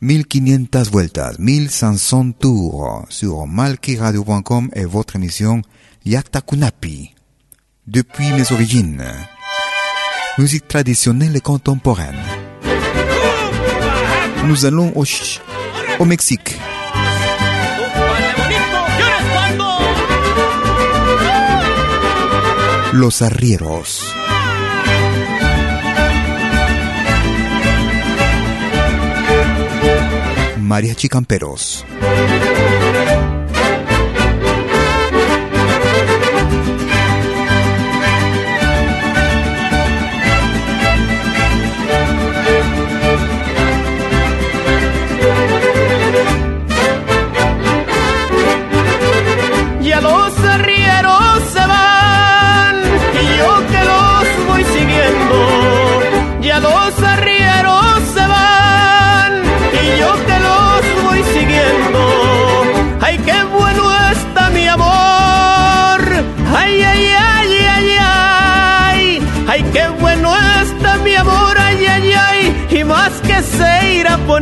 1500 0.00 0.90
vueltas, 0.92 1.34
1500 1.38 2.32
tours 2.32 3.04
sur 3.08 3.46
malkiradio.com 3.46 4.70
et 4.74 4.84
votre 4.84 5.16
émission 5.16 5.62
Yakta 6.04 6.40
Kunapi. 6.40 7.14
Depuis 7.86 8.30
mes 8.32 8.52
origines. 8.52 9.04
Musique 10.38 10.68
traditionnelle 10.68 11.36
et 11.36 11.40
contemporaine. 11.40 12.22
Nous 14.46 14.66
allons 14.66 14.92
au, 14.94 15.04
au 15.98 16.04
Mexique. 16.04 16.56
Los 22.92 23.22
arrieros. 23.22 24.02
Mariachi 30.58 31.08
Camperos. 31.08 31.84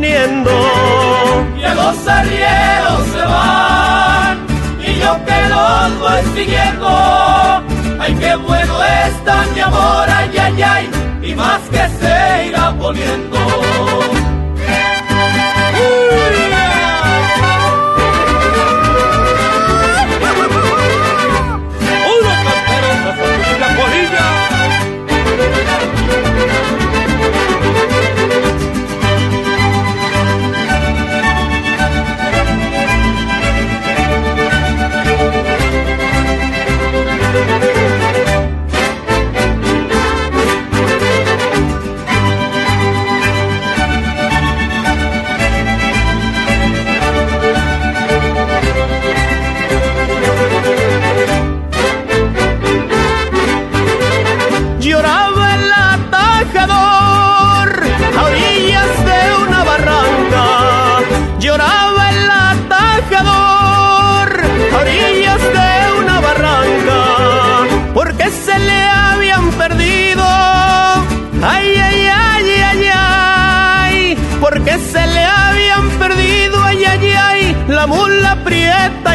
Poniendo. 0.07 0.51
Ya 1.59 1.73
los 1.75 2.07
arrieros 2.07 3.07
se 3.11 3.21
van 3.21 4.37
y 4.79 4.99
yo 4.99 5.25
que 5.25 5.49
los 5.49 5.99
voy 5.99 6.21
siguiendo. 6.35 6.87
Ay, 7.99 8.15
qué 8.19 8.35
bueno 8.35 8.83
está 8.83 9.45
mi 9.53 9.59
amor, 9.59 10.07
ay, 10.09 10.37
ay, 10.37 10.61
ay, 10.61 10.89
y 11.21 11.35
más 11.35 11.61
que 11.69 11.89
se 11.99 12.47
irá 12.47 12.73
poniendo. 12.77 13.37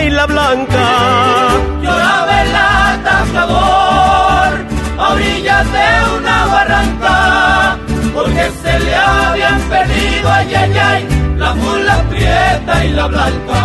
Y 0.02 0.10
la 0.10 0.26
blanca. 0.26 0.84
Lloraba 1.82 2.42
el 2.42 2.54
atajador 2.54 4.50
a 4.98 5.08
orillas 5.12 5.66
de 5.72 5.88
una 6.18 6.46
barranca, 6.46 7.78
porque 8.14 8.50
se 8.62 8.78
le 8.80 8.94
habían 8.94 9.60
perdido, 9.62 10.30
ay, 10.30 10.54
ay, 10.54 11.08
la 11.36 11.54
mula 11.54 12.02
prieta 12.10 12.84
y 12.84 12.90
la 12.90 13.06
blanca. 13.06 13.58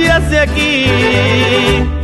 Hacia 0.00 0.42
aquí. 0.42 0.86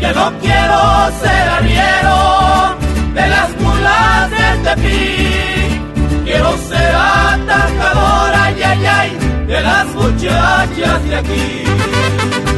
Yo 0.01 0.12
no 0.12 0.39
quiero 0.41 1.11
ser 1.20 1.49
arriero 1.49 2.76
de 3.14 3.28
las 3.28 3.61
mulas 3.61 4.30
de 4.30 4.47
Tepic. 4.64 6.24
Quiero 6.24 6.57
ser 6.59 6.95
atajadora, 6.95 8.45
ay, 8.45 8.62
ay, 8.62 8.86
ay, 8.86 9.18
de 9.47 9.61
las 9.61 9.86
muchachas 9.95 11.05
de 11.05 11.16
aquí. 11.16 12.58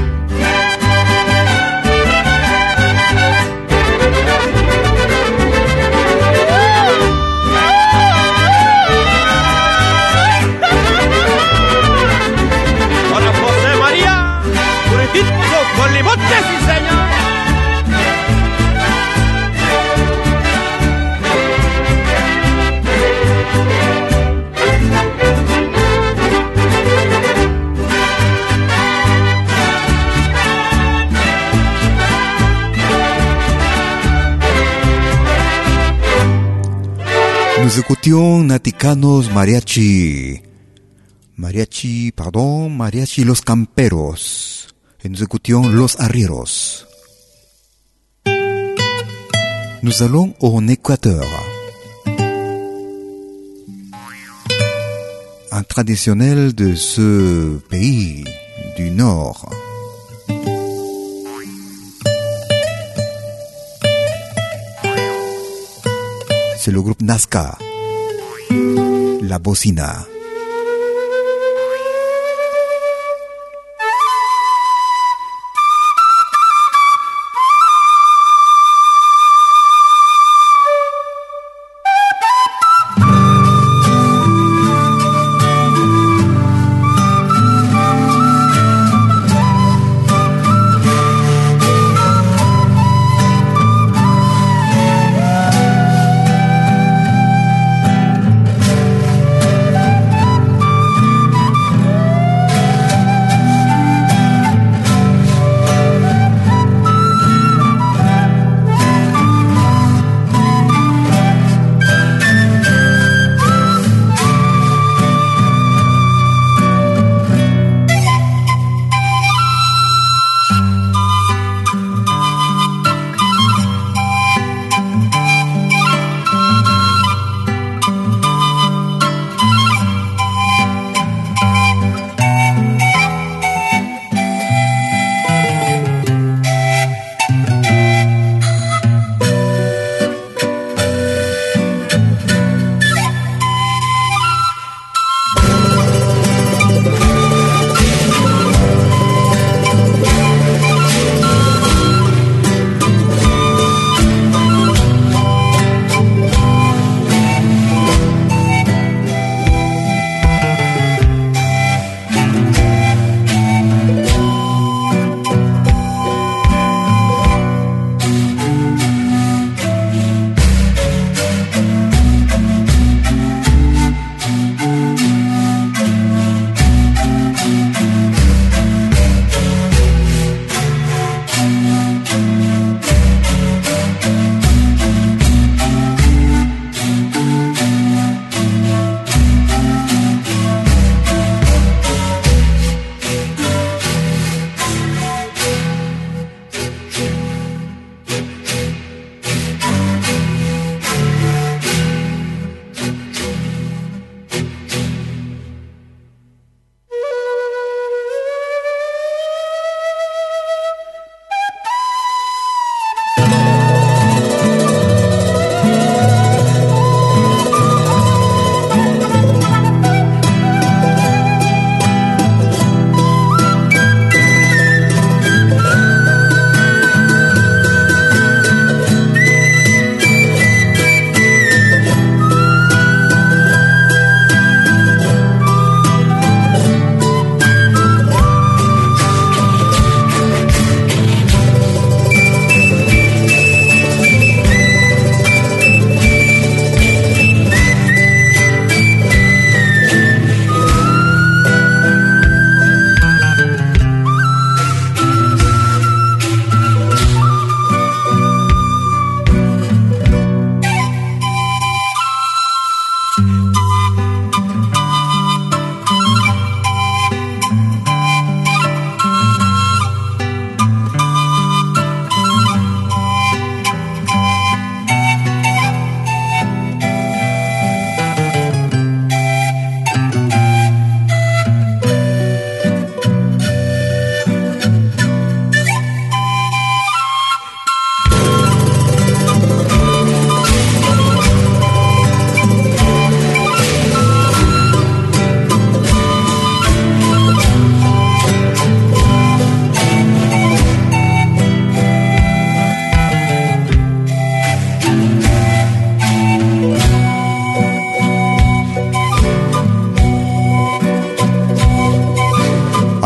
Naticanos 38.10 39.30
Mariachi. 39.30 40.42
Mariachi, 41.36 42.10
pardon, 42.10 42.68
Mariachi 42.68 43.22
Los 43.22 43.40
Camperos. 43.40 44.66
Et 45.04 45.08
nous 45.08 45.22
Los 45.68 45.96
Arrieros. 46.00 46.86
Nous 49.82 50.02
allons 50.02 50.34
au 50.40 50.60
Équateur. 50.66 51.24
Un 55.52 55.62
traditionnel 55.62 56.52
de 56.52 56.74
ce 56.74 57.58
pays 57.68 58.24
du 58.76 58.90
Nord. 58.90 59.48
C'est 66.58 66.72
le 66.72 66.82
groupe 66.82 67.02
Nazca. 67.02 67.56
La 69.20 69.38
bocina. 69.38 70.19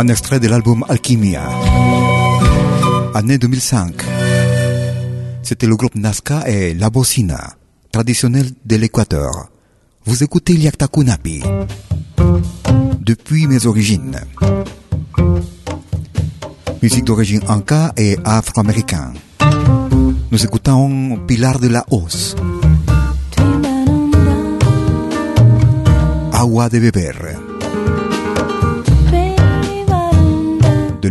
Un 0.05 0.09
extrait 0.09 0.39
de 0.39 0.49
l'album 0.49 0.85
Alchimia. 0.87 1.49
Année 3.15 3.39
2005. 3.39 3.95
C'était 5.43 5.67
le 5.67 5.77
groupe 5.77 5.95
Nazca 5.95 6.47
et 6.47 6.75
La 6.75 6.91
Bocina, 6.91 7.55
traditionnel 7.91 8.51
de 8.67 8.77
l'Équateur. 8.77 9.49
Vous 10.05 10.23
écoutez 10.23 10.59
Liakta 10.59 10.89
Kunapi. 10.89 11.43
Depuis 13.01 13.47
mes 13.47 13.65
origines. 13.65 14.21
Musique 16.83 17.05
d'origine 17.05 17.41
anka 17.49 17.95
et 17.97 18.19
afro-américaine. 18.27 19.15
Nous 20.31 20.45
écoutons 20.45 21.17
Pilar 21.27 21.59
de 21.59 21.69
la 21.69 21.83
Hoz. 21.91 22.37
Agua 26.31 26.69
de 26.69 26.79
beber. 26.79 27.44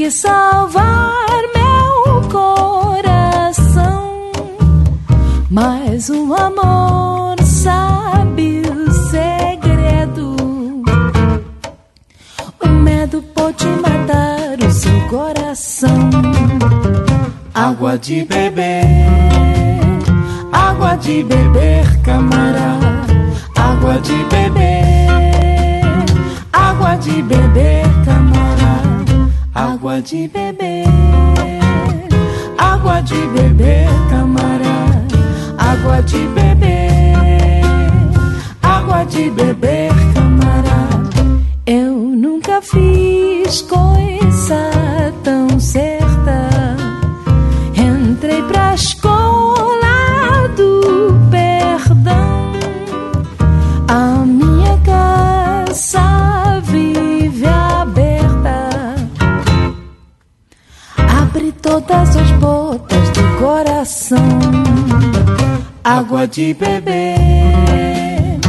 e 0.00 0.04
quis 0.04 0.14
salvar 0.14 1.26
meu 1.54 2.22
coração. 2.30 4.08
Mas 5.50 6.08
o 6.08 6.32
amor 6.34 7.36
sabe 7.44 8.62
o 8.62 8.90
segredo. 9.10 10.36
O 12.60 12.68
medo 12.68 13.22
pode 13.34 13.66
matar 13.66 14.58
o 14.66 14.70
seu 14.72 15.00
coração. 15.08 16.10
Água 17.52 17.98
de 17.98 18.24
beber, 18.24 18.86
água 20.50 20.96
de 20.96 21.22
beber, 21.24 22.00
camarada. 22.02 22.80
Água 23.54 23.98
de 24.00 24.16
beber, 24.24 25.10
água 26.52 26.96
de 26.96 27.22
beber. 27.22 27.79
Água 30.00 30.08
de 30.08 30.28
beber, 30.28 30.86
água 32.56 33.00
de 33.02 33.26
beber, 33.34 33.86
camarada. 34.08 35.06
Água 35.58 36.00
de 36.00 36.26
beber, 36.28 37.60
água 38.62 39.04
de 39.04 39.28
beber, 39.28 39.92
camarada. 40.14 41.10
Eu 41.66 41.92
nunca 41.92 42.62
fiz 42.62 43.60
coisa 43.60 44.70
tão 45.22 45.60
certa. 45.60 46.48
Entrei 47.76 48.42
pra 48.44 48.72
escola 48.72 49.09
Água 66.10 66.26
de 66.26 66.52
beber, 66.54 68.40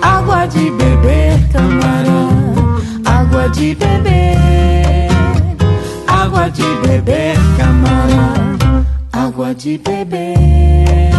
água 0.00 0.46
de 0.46 0.70
beber, 0.70 1.38
camarada. 1.52 2.80
Água 3.04 3.46
de 3.50 3.74
beber, 3.74 5.10
água 6.06 6.48
de 6.48 6.64
beber, 6.80 7.36
camarada. 7.58 8.86
Água 9.12 9.52
de 9.54 9.76
beber, 9.76 11.12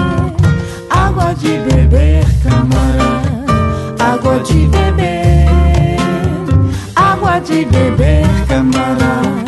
água 0.89 1.35
de 1.35 1.59
beber, 1.69 2.25
camarada. 2.41 3.45
Água 3.99 4.39
de 4.39 4.67
beber, 4.69 5.97
água 6.95 7.39
de 7.41 7.63
beber, 7.65 8.27
camarada. 8.47 9.40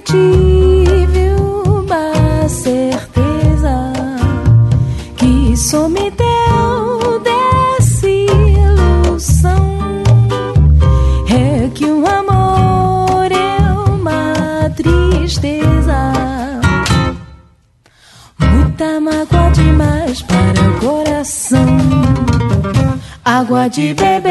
Tive 0.00 1.34
uma 1.66 2.48
certeza 2.48 3.92
que 5.16 5.56
só 5.56 5.88
me 5.88 6.10
deu 6.10 7.20
desilusão. 7.80 9.80
É 11.28 11.68
que 11.74 11.84
o 11.84 12.06
amor 12.06 13.30
é 13.30 13.58
uma 13.90 14.70
tristeza, 14.76 16.12
muita 18.38 19.00
mágoa 19.00 19.50
demais 19.52 20.22
para 20.22 20.68
o 20.68 20.80
coração. 20.80 21.66
Água 23.24 23.68
de 23.68 23.94
beber, 23.94 24.29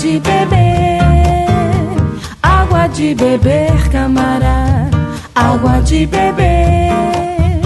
de 0.00 0.18
beber, 0.18 1.02
água 2.42 2.88
de 2.88 3.14
beber, 3.14 3.90
camarada. 3.90 4.88
Água 5.34 5.80
de 5.82 6.06
beber, 6.06 7.60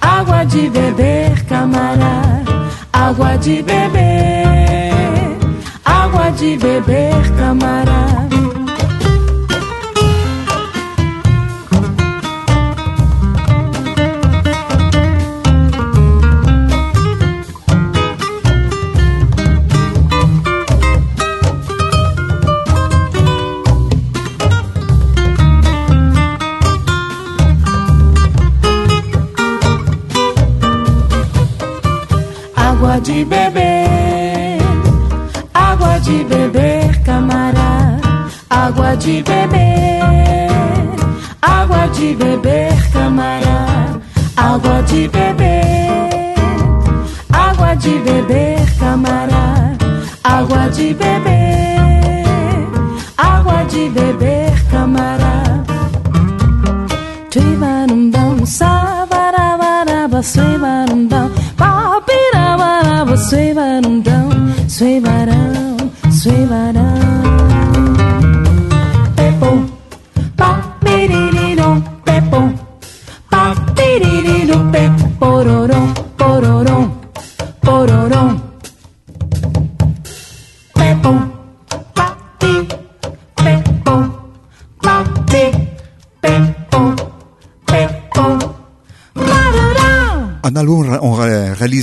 água 0.00 0.44
de 0.44 0.70
beber, 0.70 1.44
camarada. 1.46 2.42
Água 2.92 3.36
de 3.36 3.62
beber, 3.62 5.36
água 5.84 6.30
de 6.30 6.56
beber, 6.56 7.36
camarada. 7.36 8.27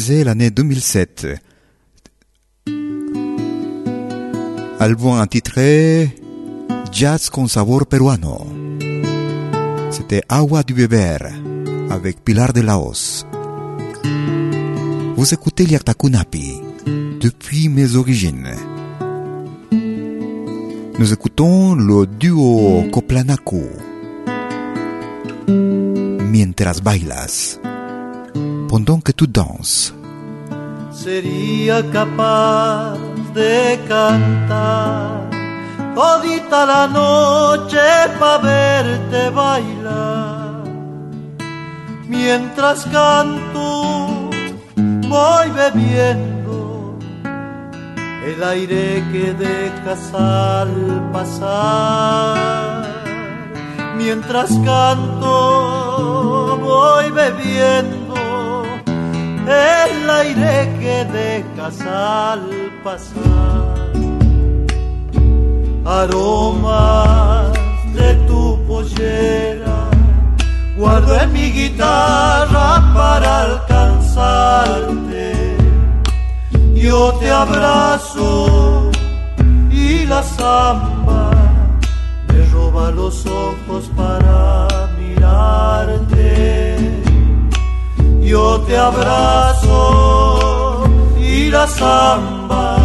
L'année 0.09 0.51
2007. 0.51 1.27
Album 4.79 5.19
intitulé 5.19 6.09
Jazz 6.91 7.29
con 7.29 7.47
sabor 7.47 7.87
peruano. 7.87 8.45
C'était 9.89 10.21
Agua 10.29 10.63
du 10.63 10.73
Beber 10.73 11.17
avec 11.89 12.23
Pilar 12.23 12.53
de 12.53 12.61
Laos. 12.61 13.25
Vous 15.15 15.33
écoutez 15.33 15.65
Liartakunapi 15.65 16.61
depuis 17.19 17.69
mes 17.69 17.95
origines. 17.95 18.51
Nous 20.99 21.13
écoutons 21.13 21.73
le 21.73 22.05
duo 22.05 22.85
Coplanaco. 22.91 23.63
Mientras 25.47 26.81
bailas, 26.81 27.59
pendant 28.75 28.99
que 28.99 29.13
tu 29.13 29.25
danses. 29.25 29.93
Sería 30.91 31.77
capaz 31.97 32.97
de 33.33 33.79
cantar 33.87 35.29
todita 35.95 36.65
la 36.65 36.85
noche 36.87 37.87
para 38.19 38.43
verte 38.49 39.29
bailar. 39.29 40.63
Mientras 42.09 42.83
canto, 42.97 44.29
voy 45.13 45.47
bebiendo 45.61 46.99
el 48.29 48.43
aire 48.43 49.03
que 49.11 49.25
dejas 49.45 50.03
al 50.13 50.73
pasar. 51.13 52.35
Mientras 53.95 54.49
canto, 54.65 55.37
voy 56.61 57.09
bebiendo 57.11 58.04
el 59.47 60.09
aire 60.09 60.71
que 60.79 61.05
dejas 61.05 61.81
al 61.81 62.41
pasar 62.83 63.75
aromas 65.85 67.53
de 67.93 68.15
tu 68.27 68.59
pollera, 68.67 69.89
guardo 70.75 71.21
en 71.21 71.31
mi 71.31 71.51
guitarra 71.51 72.91
para 72.93 73.41
alcanzarte. 73.41 75.33
Yo 76.73 77.13
te 77.19 77.31
abrazo 77.31 78.89
y 79.69 80.05
la 80.05 80.23
samba 80.23 81.31
me 82.27 82.45
roba 82.47 82.91
los 82.91 83.25
ojos 83.25 83.89
para 83.95 84.67
mirarte. 84.99 86.75
Yo 88.25 88.59
te 88.61 88.75
abrazo 88.75 89.73
y 91.19 91.49
la 91.51 91.67
samba 91.67 92.77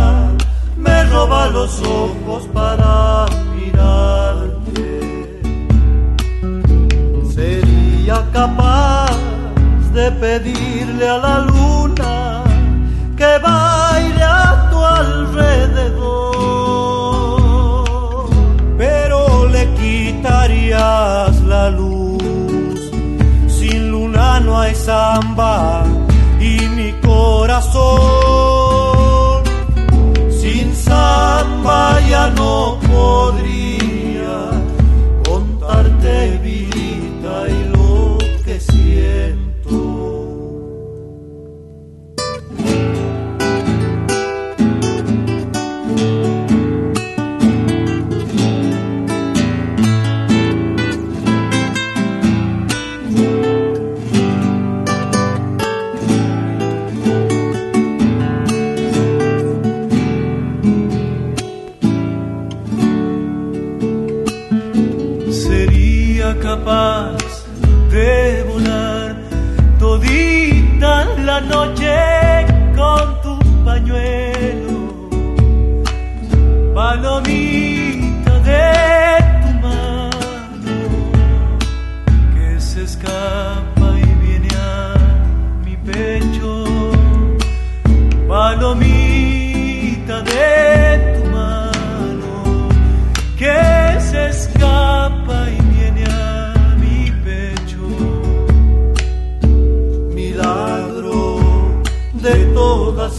me 0.76 1.04
roba 1.04 1.48
los 1.48 1.80
ojos 1.80 2.46
para 2.52 3.24
mirarte. 3.56 5.00
Sería 7.34 8.22
capaz 8.34 9.16
de 9.94 10.12
pedirle 10.12 11.08
a 11.08 11.16
la 11.16 11.38
luna 11.40 12.44
que 13.16 13.38
baile 13.42 13.69
samba 24.74 25.84
y 26.38 26.60
mi 26.76 26.92
corazón. 27.00 28.20
Samba 30.74 32.00
ya 32.08 32.30
no 32.30 32.78
podría 32.90 33.59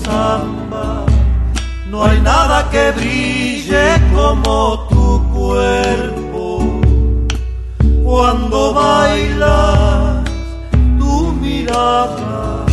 samba, 0.03 1.05
no 1.89 2.03
hay 2.03 2.19
nada 2.21 2.69
que 2.69 2.91
brille 2.91 3.85
como 4.13 4.87
tu 4.89 5.05
cuerpo. 5.33 6.81
Cuando 8.03 8.73
bailas, 8.73 10.23
tu 10.99 11.31
mirada 11.43 12.65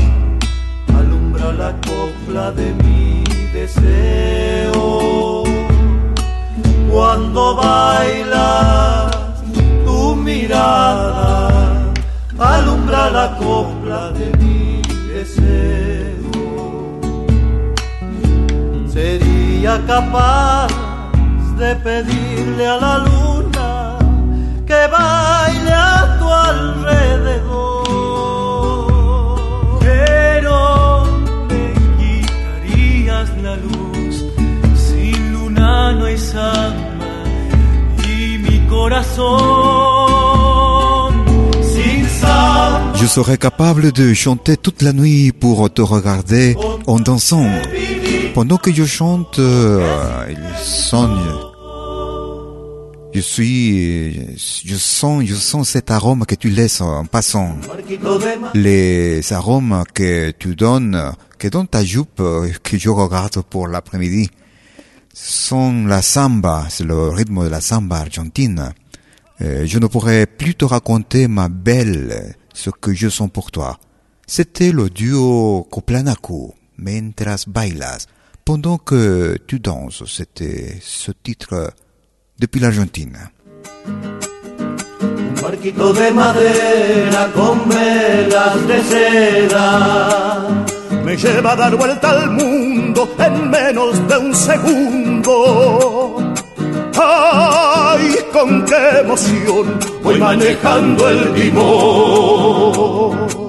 alumbra 0.99 1.53
la 1.53 1.72
copla 1.89 2.51
de 2.53 2.72
mi 2.83 3.24
deseo. 3.53 5.45
Cuando 6.91 7.55
bailas, 7.57 9.16
tu 9.85 10.16
mirada 10.16 11.93
alumbra 12.39 13.11
la 13.11 13.37
copla 13.37 14.11
de 14.11 14.26
mi 14.26 14.33
deseo. 14.37 14.47
sería 19.68 19.86
capaz 19.86 20.68
de 21.58 21.74
pedirle 21.76 22.66
a 22.66 22.76
la 22.76 22.98
luna 22.98 23.98
que 24.66 24.86
baile 24.96 25.72
a 25.72 26.16
tu 26.18 26.26
alrededor. 26.28 27.88
Pero 29.80 31.04
me 31.48 31.72
quitarías 31.98 33.28
la 33.42 33.56
luz, 33.56 34.24
sin 34.74 35.32
luna 35.32 35.92
no 35.92 36.04
hay 36.06 36.18
samba 36.18 37.24
y 38.08 38.38
mi 38.38 38.58
corazón. 38.68 39.28
sin 41.62 42.08
samba. 42.08 42.92
Je 42.94 43.06
serais 43.06 43.38
capable 43.38 43.92
de 43.92 44.14
chanter 44.14 44.56
toute 44.56 44.82
la 44.82 44.92
nuit 44.92 45.32
pour 45.32 45.68
te 45.70 45.82
regarder 45.82 46.56
en 46.86 47.00
dansant. 47.00 47.48
Pendant 48.39 48.57
que 48.57 48.72
je 48.72 48.84
chante, 48.84 49.41
euh, 49.41 50.24
il. 50.30 50.39
Je 53.12 53.20
suis, 53.20 54.36
je 54.64 54.76
sens, 54.76 55.24
je 55.24 55.34
sens 55.34 55.70
cet 55.70 55.91
arôme 55.91 56.24
que 56.24 56.36
tu 56.36 56.49
laisses 56.49 56.80
en 56.80 57.05
passant. 57.05 57.57
Les 58.55 59.32
arômes 59.32 59.82
que 59.93 60.30
tu 60.30 60.55
donnes, 60.55 61.14
que 61.36 61.49
dans 61.49 61.66
ta 61.66 61.82
jupe, 61.84 62.22
que 62.62 62.78
je 62.78 62.89
regarde 62.89 63.43
pour 63.43 63.66
l'après-midi, 63.66 64.30
sont 65.12 65.86
la 65.86 66.01
samba, 66.01 66.66
c'est 66.70 66.84
le 66.84 67.09
rythme 67.09 67.43
de 67.43 67.49
la 67.49 67.61
samba 67.61 67.97
argentine. 67.97 68.72
Euh, 69.41 69.66
je 69.66 69.80
ne 69.80 69.89
pourrais 69.89 70.26
plus 70.26 70.55
te 70.55 70.64
raconter, 70.64 71.26
ma 71.26 71.49
belle, 71.49 72.36
ce 72.55 72.70
que 72.70 72.95
je 72.95 73.09
sens 73.09 73.30
pour 73.32 73.51
toi. 73.51 73.80
C'était 74.28 74.70
le 74.70 74.91
duo 74.91 75.66
Coplanaco, 75.68 76.55
Mientras 76.78 77.45
bailas, 77.49 78.07
pendant 78.49 78.78
que 78.78 79.36
tu 79.46 79.61
danses. 79.61 80.05
C'était 80.07 80.78
ce 80.80 81.12
titre 81.12 81.70
depuis 82.38 82.61
l'Argentine. 82.61 83.28
Un 83.86 85.34
barquito 85.42 85.92
de 85.92 86.11
madera 86.12 87.28
con 87.34 87.68
velas 87.68 88.66
de 88.66 88.80
seda 88.90 90.46
me 91.05 91.14
lleva 91.14 91.53
a 91.53 91.57
dar 91.57 91.76
vuelta 91.76 92.11
al 92.11 92.30
mundo 92.30 93.07
en 93.18 93.51
menos 93.51 94.09
de 94.09 94.16
un 94.16 94.34
segundo. 94.34 96.16
¡Ay, 96.99 98.16
con 98.32 98.64
qué 98.64 99.01
emoción 99.05 99.78
voy 100.03 100.18
manejando 100.18 101.07
el 101.11 101.34
timón! 101.34 103.47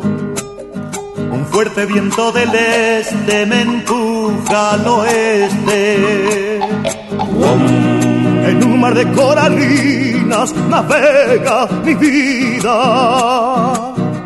Un 1.40 1.46
fuerte 1.46 1.86
viento 1.86 2.34
del 2.34 2.54
este 2.54 3.46
me 3.46 3.62
empuja 3.62 4.74
al 4.74 4.86
oeste. 4.86 6.60
En 8.50 8.64
un 8.66 8.82
mar 8.82 8.94
de 8.94 9.10
coralinas 9.14 10.54
navega 10.68 11.66
mi 11.86 11.94
vida. 11.96 12.74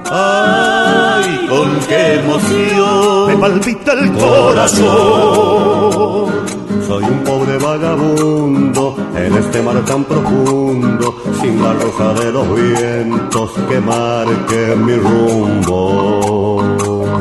¡Ay, 0.09 1.45
con 1.47 1.79
qué 1.87 2.15
emoción! 2.15 3.27
Me 3.27 3.37
palpita 3.37 3.93
el 3.93 4.11
corazón. 4.13 4.83
Soy 6.87 7.03
un 7.03 7.23
pobre 7.23 7.59
vagabundo 7.59 8.82
en 9.15 9.33
este 9.37 9.61
mar 9.61 9.83
tan 9.85 10.03
profundo, 10.05 11.15
sin 11.39 11.61
la 11.61 11.73
roja 11.73 12.13
de 12.13 12.31
los 12.31 12.47
vientos 12.55 13.51
que 13.69 13.79
marquen 13.79 14.85
mi 14.85 14.95
rumbo. 14.95 16.63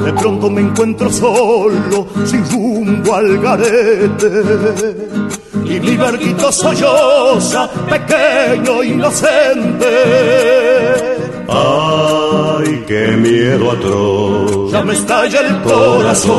De 0.04 0.12
pronto 0.14 0.50
me 0.50 0.62
encuentro 0.62 1.10
solo, 1.10 2.06
sin 2.24 2.48
rumbo 2.50 3.14
al 3.14 3.38
garete. 3.38 5.08
Y 5.64 5.80
mi 5.80 5.96
barquito 5.96 6.50
solloza, 6.50 7.68
pequeño, 7.88 8.82
inocente. 8.82 9.86
Ay, 11.48 12.84
qué 12.86 13.08
miedo 13.16 13.70
atroz. 13.70 14.72
Ya 14.72 14.82
me 14.82 14.94
estalla 14.94 15.40
el 15.40 15.60
corazón. 15.62 16.32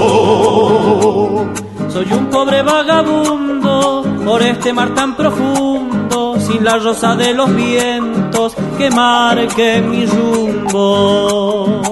Soy 1.89 2.11
un 2.11 2.25
pobre 2.27 2.63
vagabundo 2.63 4.12
por 4.25 4.41
este 4.41 4.73
mar 4.73 4.93
tan 4.93 5.15
profundo, 5.15 6.39
sin 6.39 6.63
la 6.63 6.77
rosa 6.77 7.15
de 7.15 7.33
los 7.33 7.53
vientos 7.55 8.55
que 8.77 8.89
marque 8.89 9.81
mi 9.81 10.05
rumbo. 10.05 11.83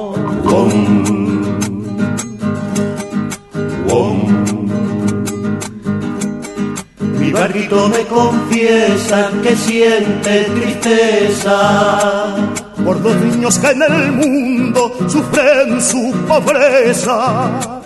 Mi 7.20 7.32
barquito 7.32 7.90
me 7.90 8.06
confiesa 8.08 9.32
que 9.42 9.56
siente 9.56 10.44
tristeza 10.56 12.36
por 12.84 13.00
los 13.00 13.16
niños 13.16 13.58
que 13.60 13.68
en 13.68 13.84
el 13.84 14.12
mundo 14.12 14.92
sufren 15.08 15.82
su 15.82 16.12
pobreza. 16.28 17.81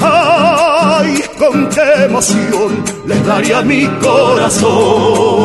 ¡Ay, 0.00 1.22
con 1.38 1.68
qué 1.68 2.04
emoción 2.04 2.84
les 3.06 3.26
daría 3.26 3.62
mi 3.62 3.86
corazón! 4.02 5.38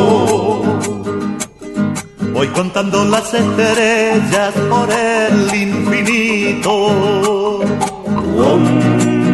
Voy 2.33 2.47
contando 2.47 3.05
las 3.05 3.33
estrellas 3.33 4.53
por 4.69 4.89
el 4.91 5.55
infinito. 5.55 7.61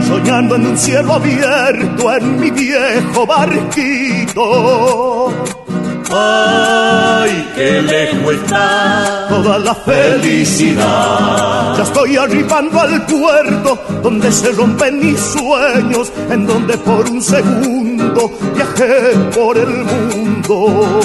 Soñando 0.08 0.56
en 0.56 0.68
un 0.68 0.78
cielo 0.78 1.14
abierto 1.14 2.14
en 2.14 2.40
mi 2.40 2.52
viejo 2.52 3.26
barquito. 3.26 5.34
Ay, 6.12 7.48
qué 7.56 7.82
lejos 7.82 8.34
está 8.34 9.26
toda 9.30 9.58
la 9.60 9.74
felicidad. 9.76 11.78
Ya 11.78 11.84
estoy 11.84 12.18
arribando 12.18 12.80
al 12.80 13.06
puerto 13.06 13.80
donde 14.02 14.32
se 14.32 14.52
rompen 14.52 15.00
mis 15.00 15.20
sueños, 15.20 16.12
en 16.30 16.48
donde 16.48 16.78
por 16.78 17.08
un 17.10 17.22
segundo 17.22 18.32
viajé 18.56 19.14
por 19.36 19.58
el 19.58 19.86
mundo. 19.86 21.00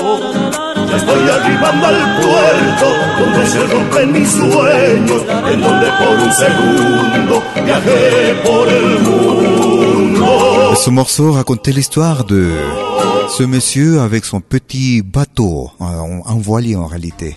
Ya 0.89 0.97
estoy 0.97 1.29
arribando 1.29 1.87
al 1.87 2.21
puerto 2.23 2.87
donde 3.19 3.47
se 3.47 3.67
rompen 3.67 4.13
mis 4.13 4.31
sueños, 4.31 5.23
en 5.53 5.61
donde 5.61 5.87
por 5.99 6.19
un 6.19 6.33
segundo 6.33 7.43
viajé 7.63 8.35
por 8.45 8.69
el 8.69 9.01
mundo. 9.01 10.75
Ce 10.77 10.91
morceau 10.91 11.33
racontait 11.33 11.73
l'histoire 11.73 12.25
de 12.25 12.57
ce 13.29 13.43
monsieur 13.43 14.01
avec 14.01 14.25
son 14.25 14.41
petit 14.41 15.03
bateau, 15.03 15.71
en 15.79 16.39
voilier 16.39 16.77
en 16.77 16.87
réalité. 16.87 17.37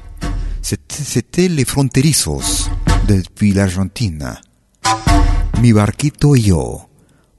C'était 0.61 1.47
les 1.47 1.65
fronterizos 1.65 2.69
depuis 3.07 3.53
l'Argentine. 3.53 4.35
Mi 5.61 5.73
barquito 5.73 6.35
yo, 6.35 6.81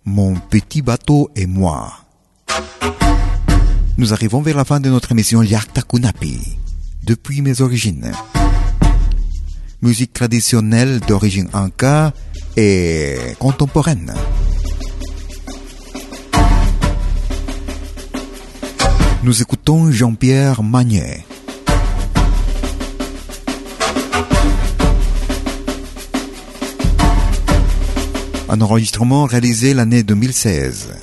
mon 0.04 0.34
petit 0.34 0.82
bateau 0.82 1.30
et 1.36 1.46
moi. 1.46 1.92
Nous 3.96 4.12
arrivons 4.12 4.42
vers 4.42 4.56
la 4.56 4.64
fin 4.64 4.80
de 4.80 4.88
notre 4.88 5.12
émission 5.12 5.42
Yarta 5.42 5.82
Kunapi, 5.82 6.58
depuis 7.02 7.42
mes 7.42 7.60
origines. 7.60 8.12
Musique 9.82 10.12
traditionnelle 10.12 11.00
d'origine 11.00 11.48
inca 11.52 12.12
et 12.56 13.16
contemporaine. 13.38 14.14
Nous 19.24 19.42
écoutons 19.42 19.90
Jean-Pierre 19.90 20.62
Magnet. 20.62 21.24
Un 28.48 28.60
enregistrement 28.60 29.24
réalisé 29.24 29.74
l'année 29.74 30.04
2016. 30.04 30.94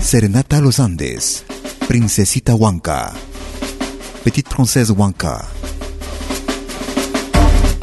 Serenata 0.00 0.60
Los 0.60 0.80
Andes, 0.80 1.44
Princesita 1.80 2.54
Huanca, 2.54 3.12
Petite 4.24 4.48
Princesse 4.48 4.88
Huanca, 4.88 5.44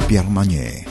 Pierre 0.08 0.28
Magnet. 0.28 0.89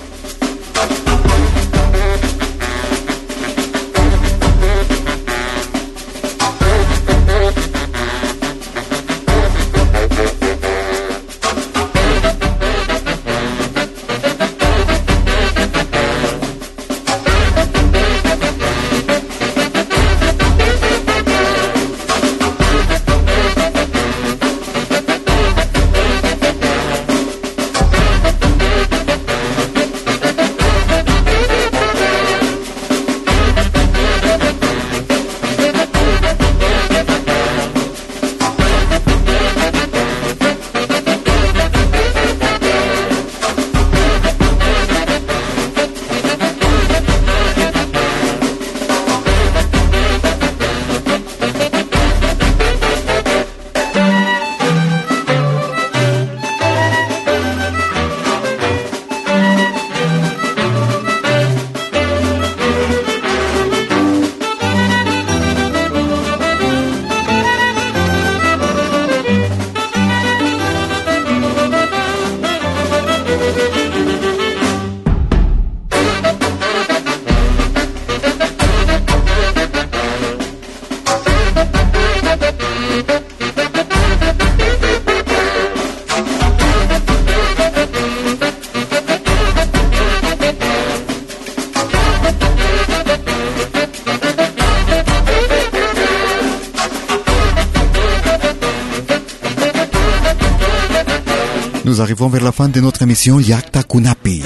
Vers 102.27 102.43
la 102.43 102.51
fin 102.51 102.67
de 102.67 102.81
notre 102.81 103.03
émission 103.03 103.39
Yakta 103.39 103.83
Kunapi. 103.83 104.43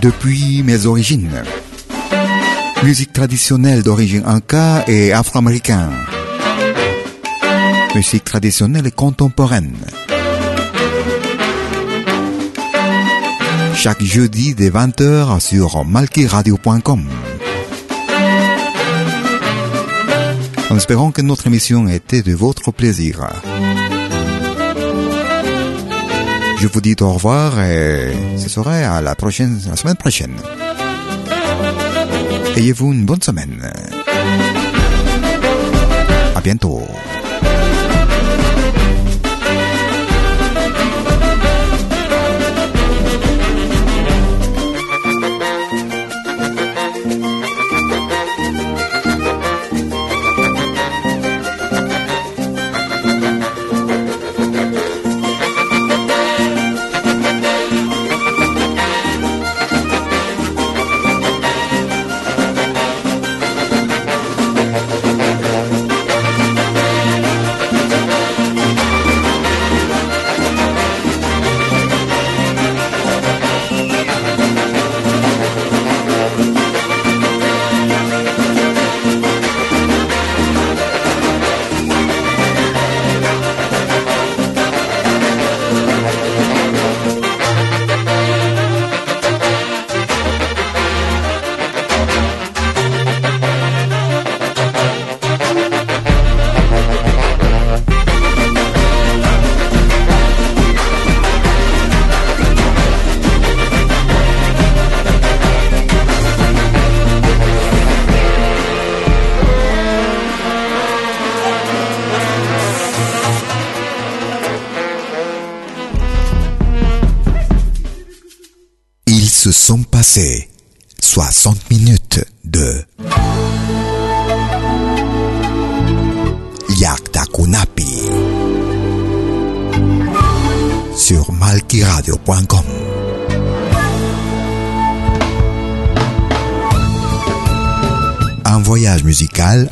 Depuis 0.00 0.62
mes 0.62 0.86
origines. 0.86 1.42
Musique 2.84 3.12
traditionnelle 3.12 3.82
d'origine 3.82 4.22
inca 4.24 4.84
et 4.86 5.12
afro-américaine. 5.12 5.90
Musique 7.94 8.22
traditionnelle 8.22 8.86
et 8.86 8.92
contemporaine. 8.92 9.74
Chaque 13.74 14.02
jeudi 14.02 14.54
dès 14.54 14.70
20h 14.70 15.40
sur 15.40 15.84
malkiradio.com. 15.84 17.08
En 20.70 20.76
espérant 20.76 21.10
que 21.10 21.22
notre 21.22 21.48
émission 21.48 21.88
était 21.88 22.22
de 22.22 22.34
votre 22.34 22.70
plaisir. 22.70 23.26
Je 26.62 26.68
vous 26.68 26.80
dis 26.80 26.94
au 27.00 27.12
revoir 27.14 27.60
et 27.60 28.12
ce 28.36 28.48
sera 28.48 28.74
à 28.76 29.00
la 29.00 29.16
prochaine, 29.16 29.58
la 29.68 29.74
semaine 29.74 29.96
prochaine. 29.96 30.36
Ayez-vous 32.54 32.92
une 32.92 33.04
bonne 33.04 33.20
semaine. 33.20 33.68
À 36.36 36.40
bientôt. 36.40 36.86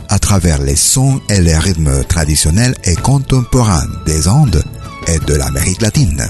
À 0.08 0.18
travers 0.18 0.62
les 0.62 0.76
sons 0.76 1.20
et 1.28 1.40
les 1.40 1.56
rythmes 1.56 2.02
traditionnels 2.04 2.74
et 2.84 2.94
contemporains 2.96 3.86
des 4.06 4.26
Andes 4.26 4.62
et 5.06 5.18
de 5.18 5.34
l'Amérique 5.34 5.82
latine. 5.82 6.28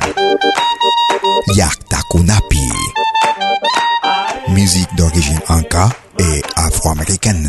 Yakta 1.55 1.99
Kunapi. 2.11 2.69
Musique 4.49 4.95
d'origine 4.97 5.41
inca 5.49 5.89
et 6.19 6.43
afro-américaine. 6.57 7.49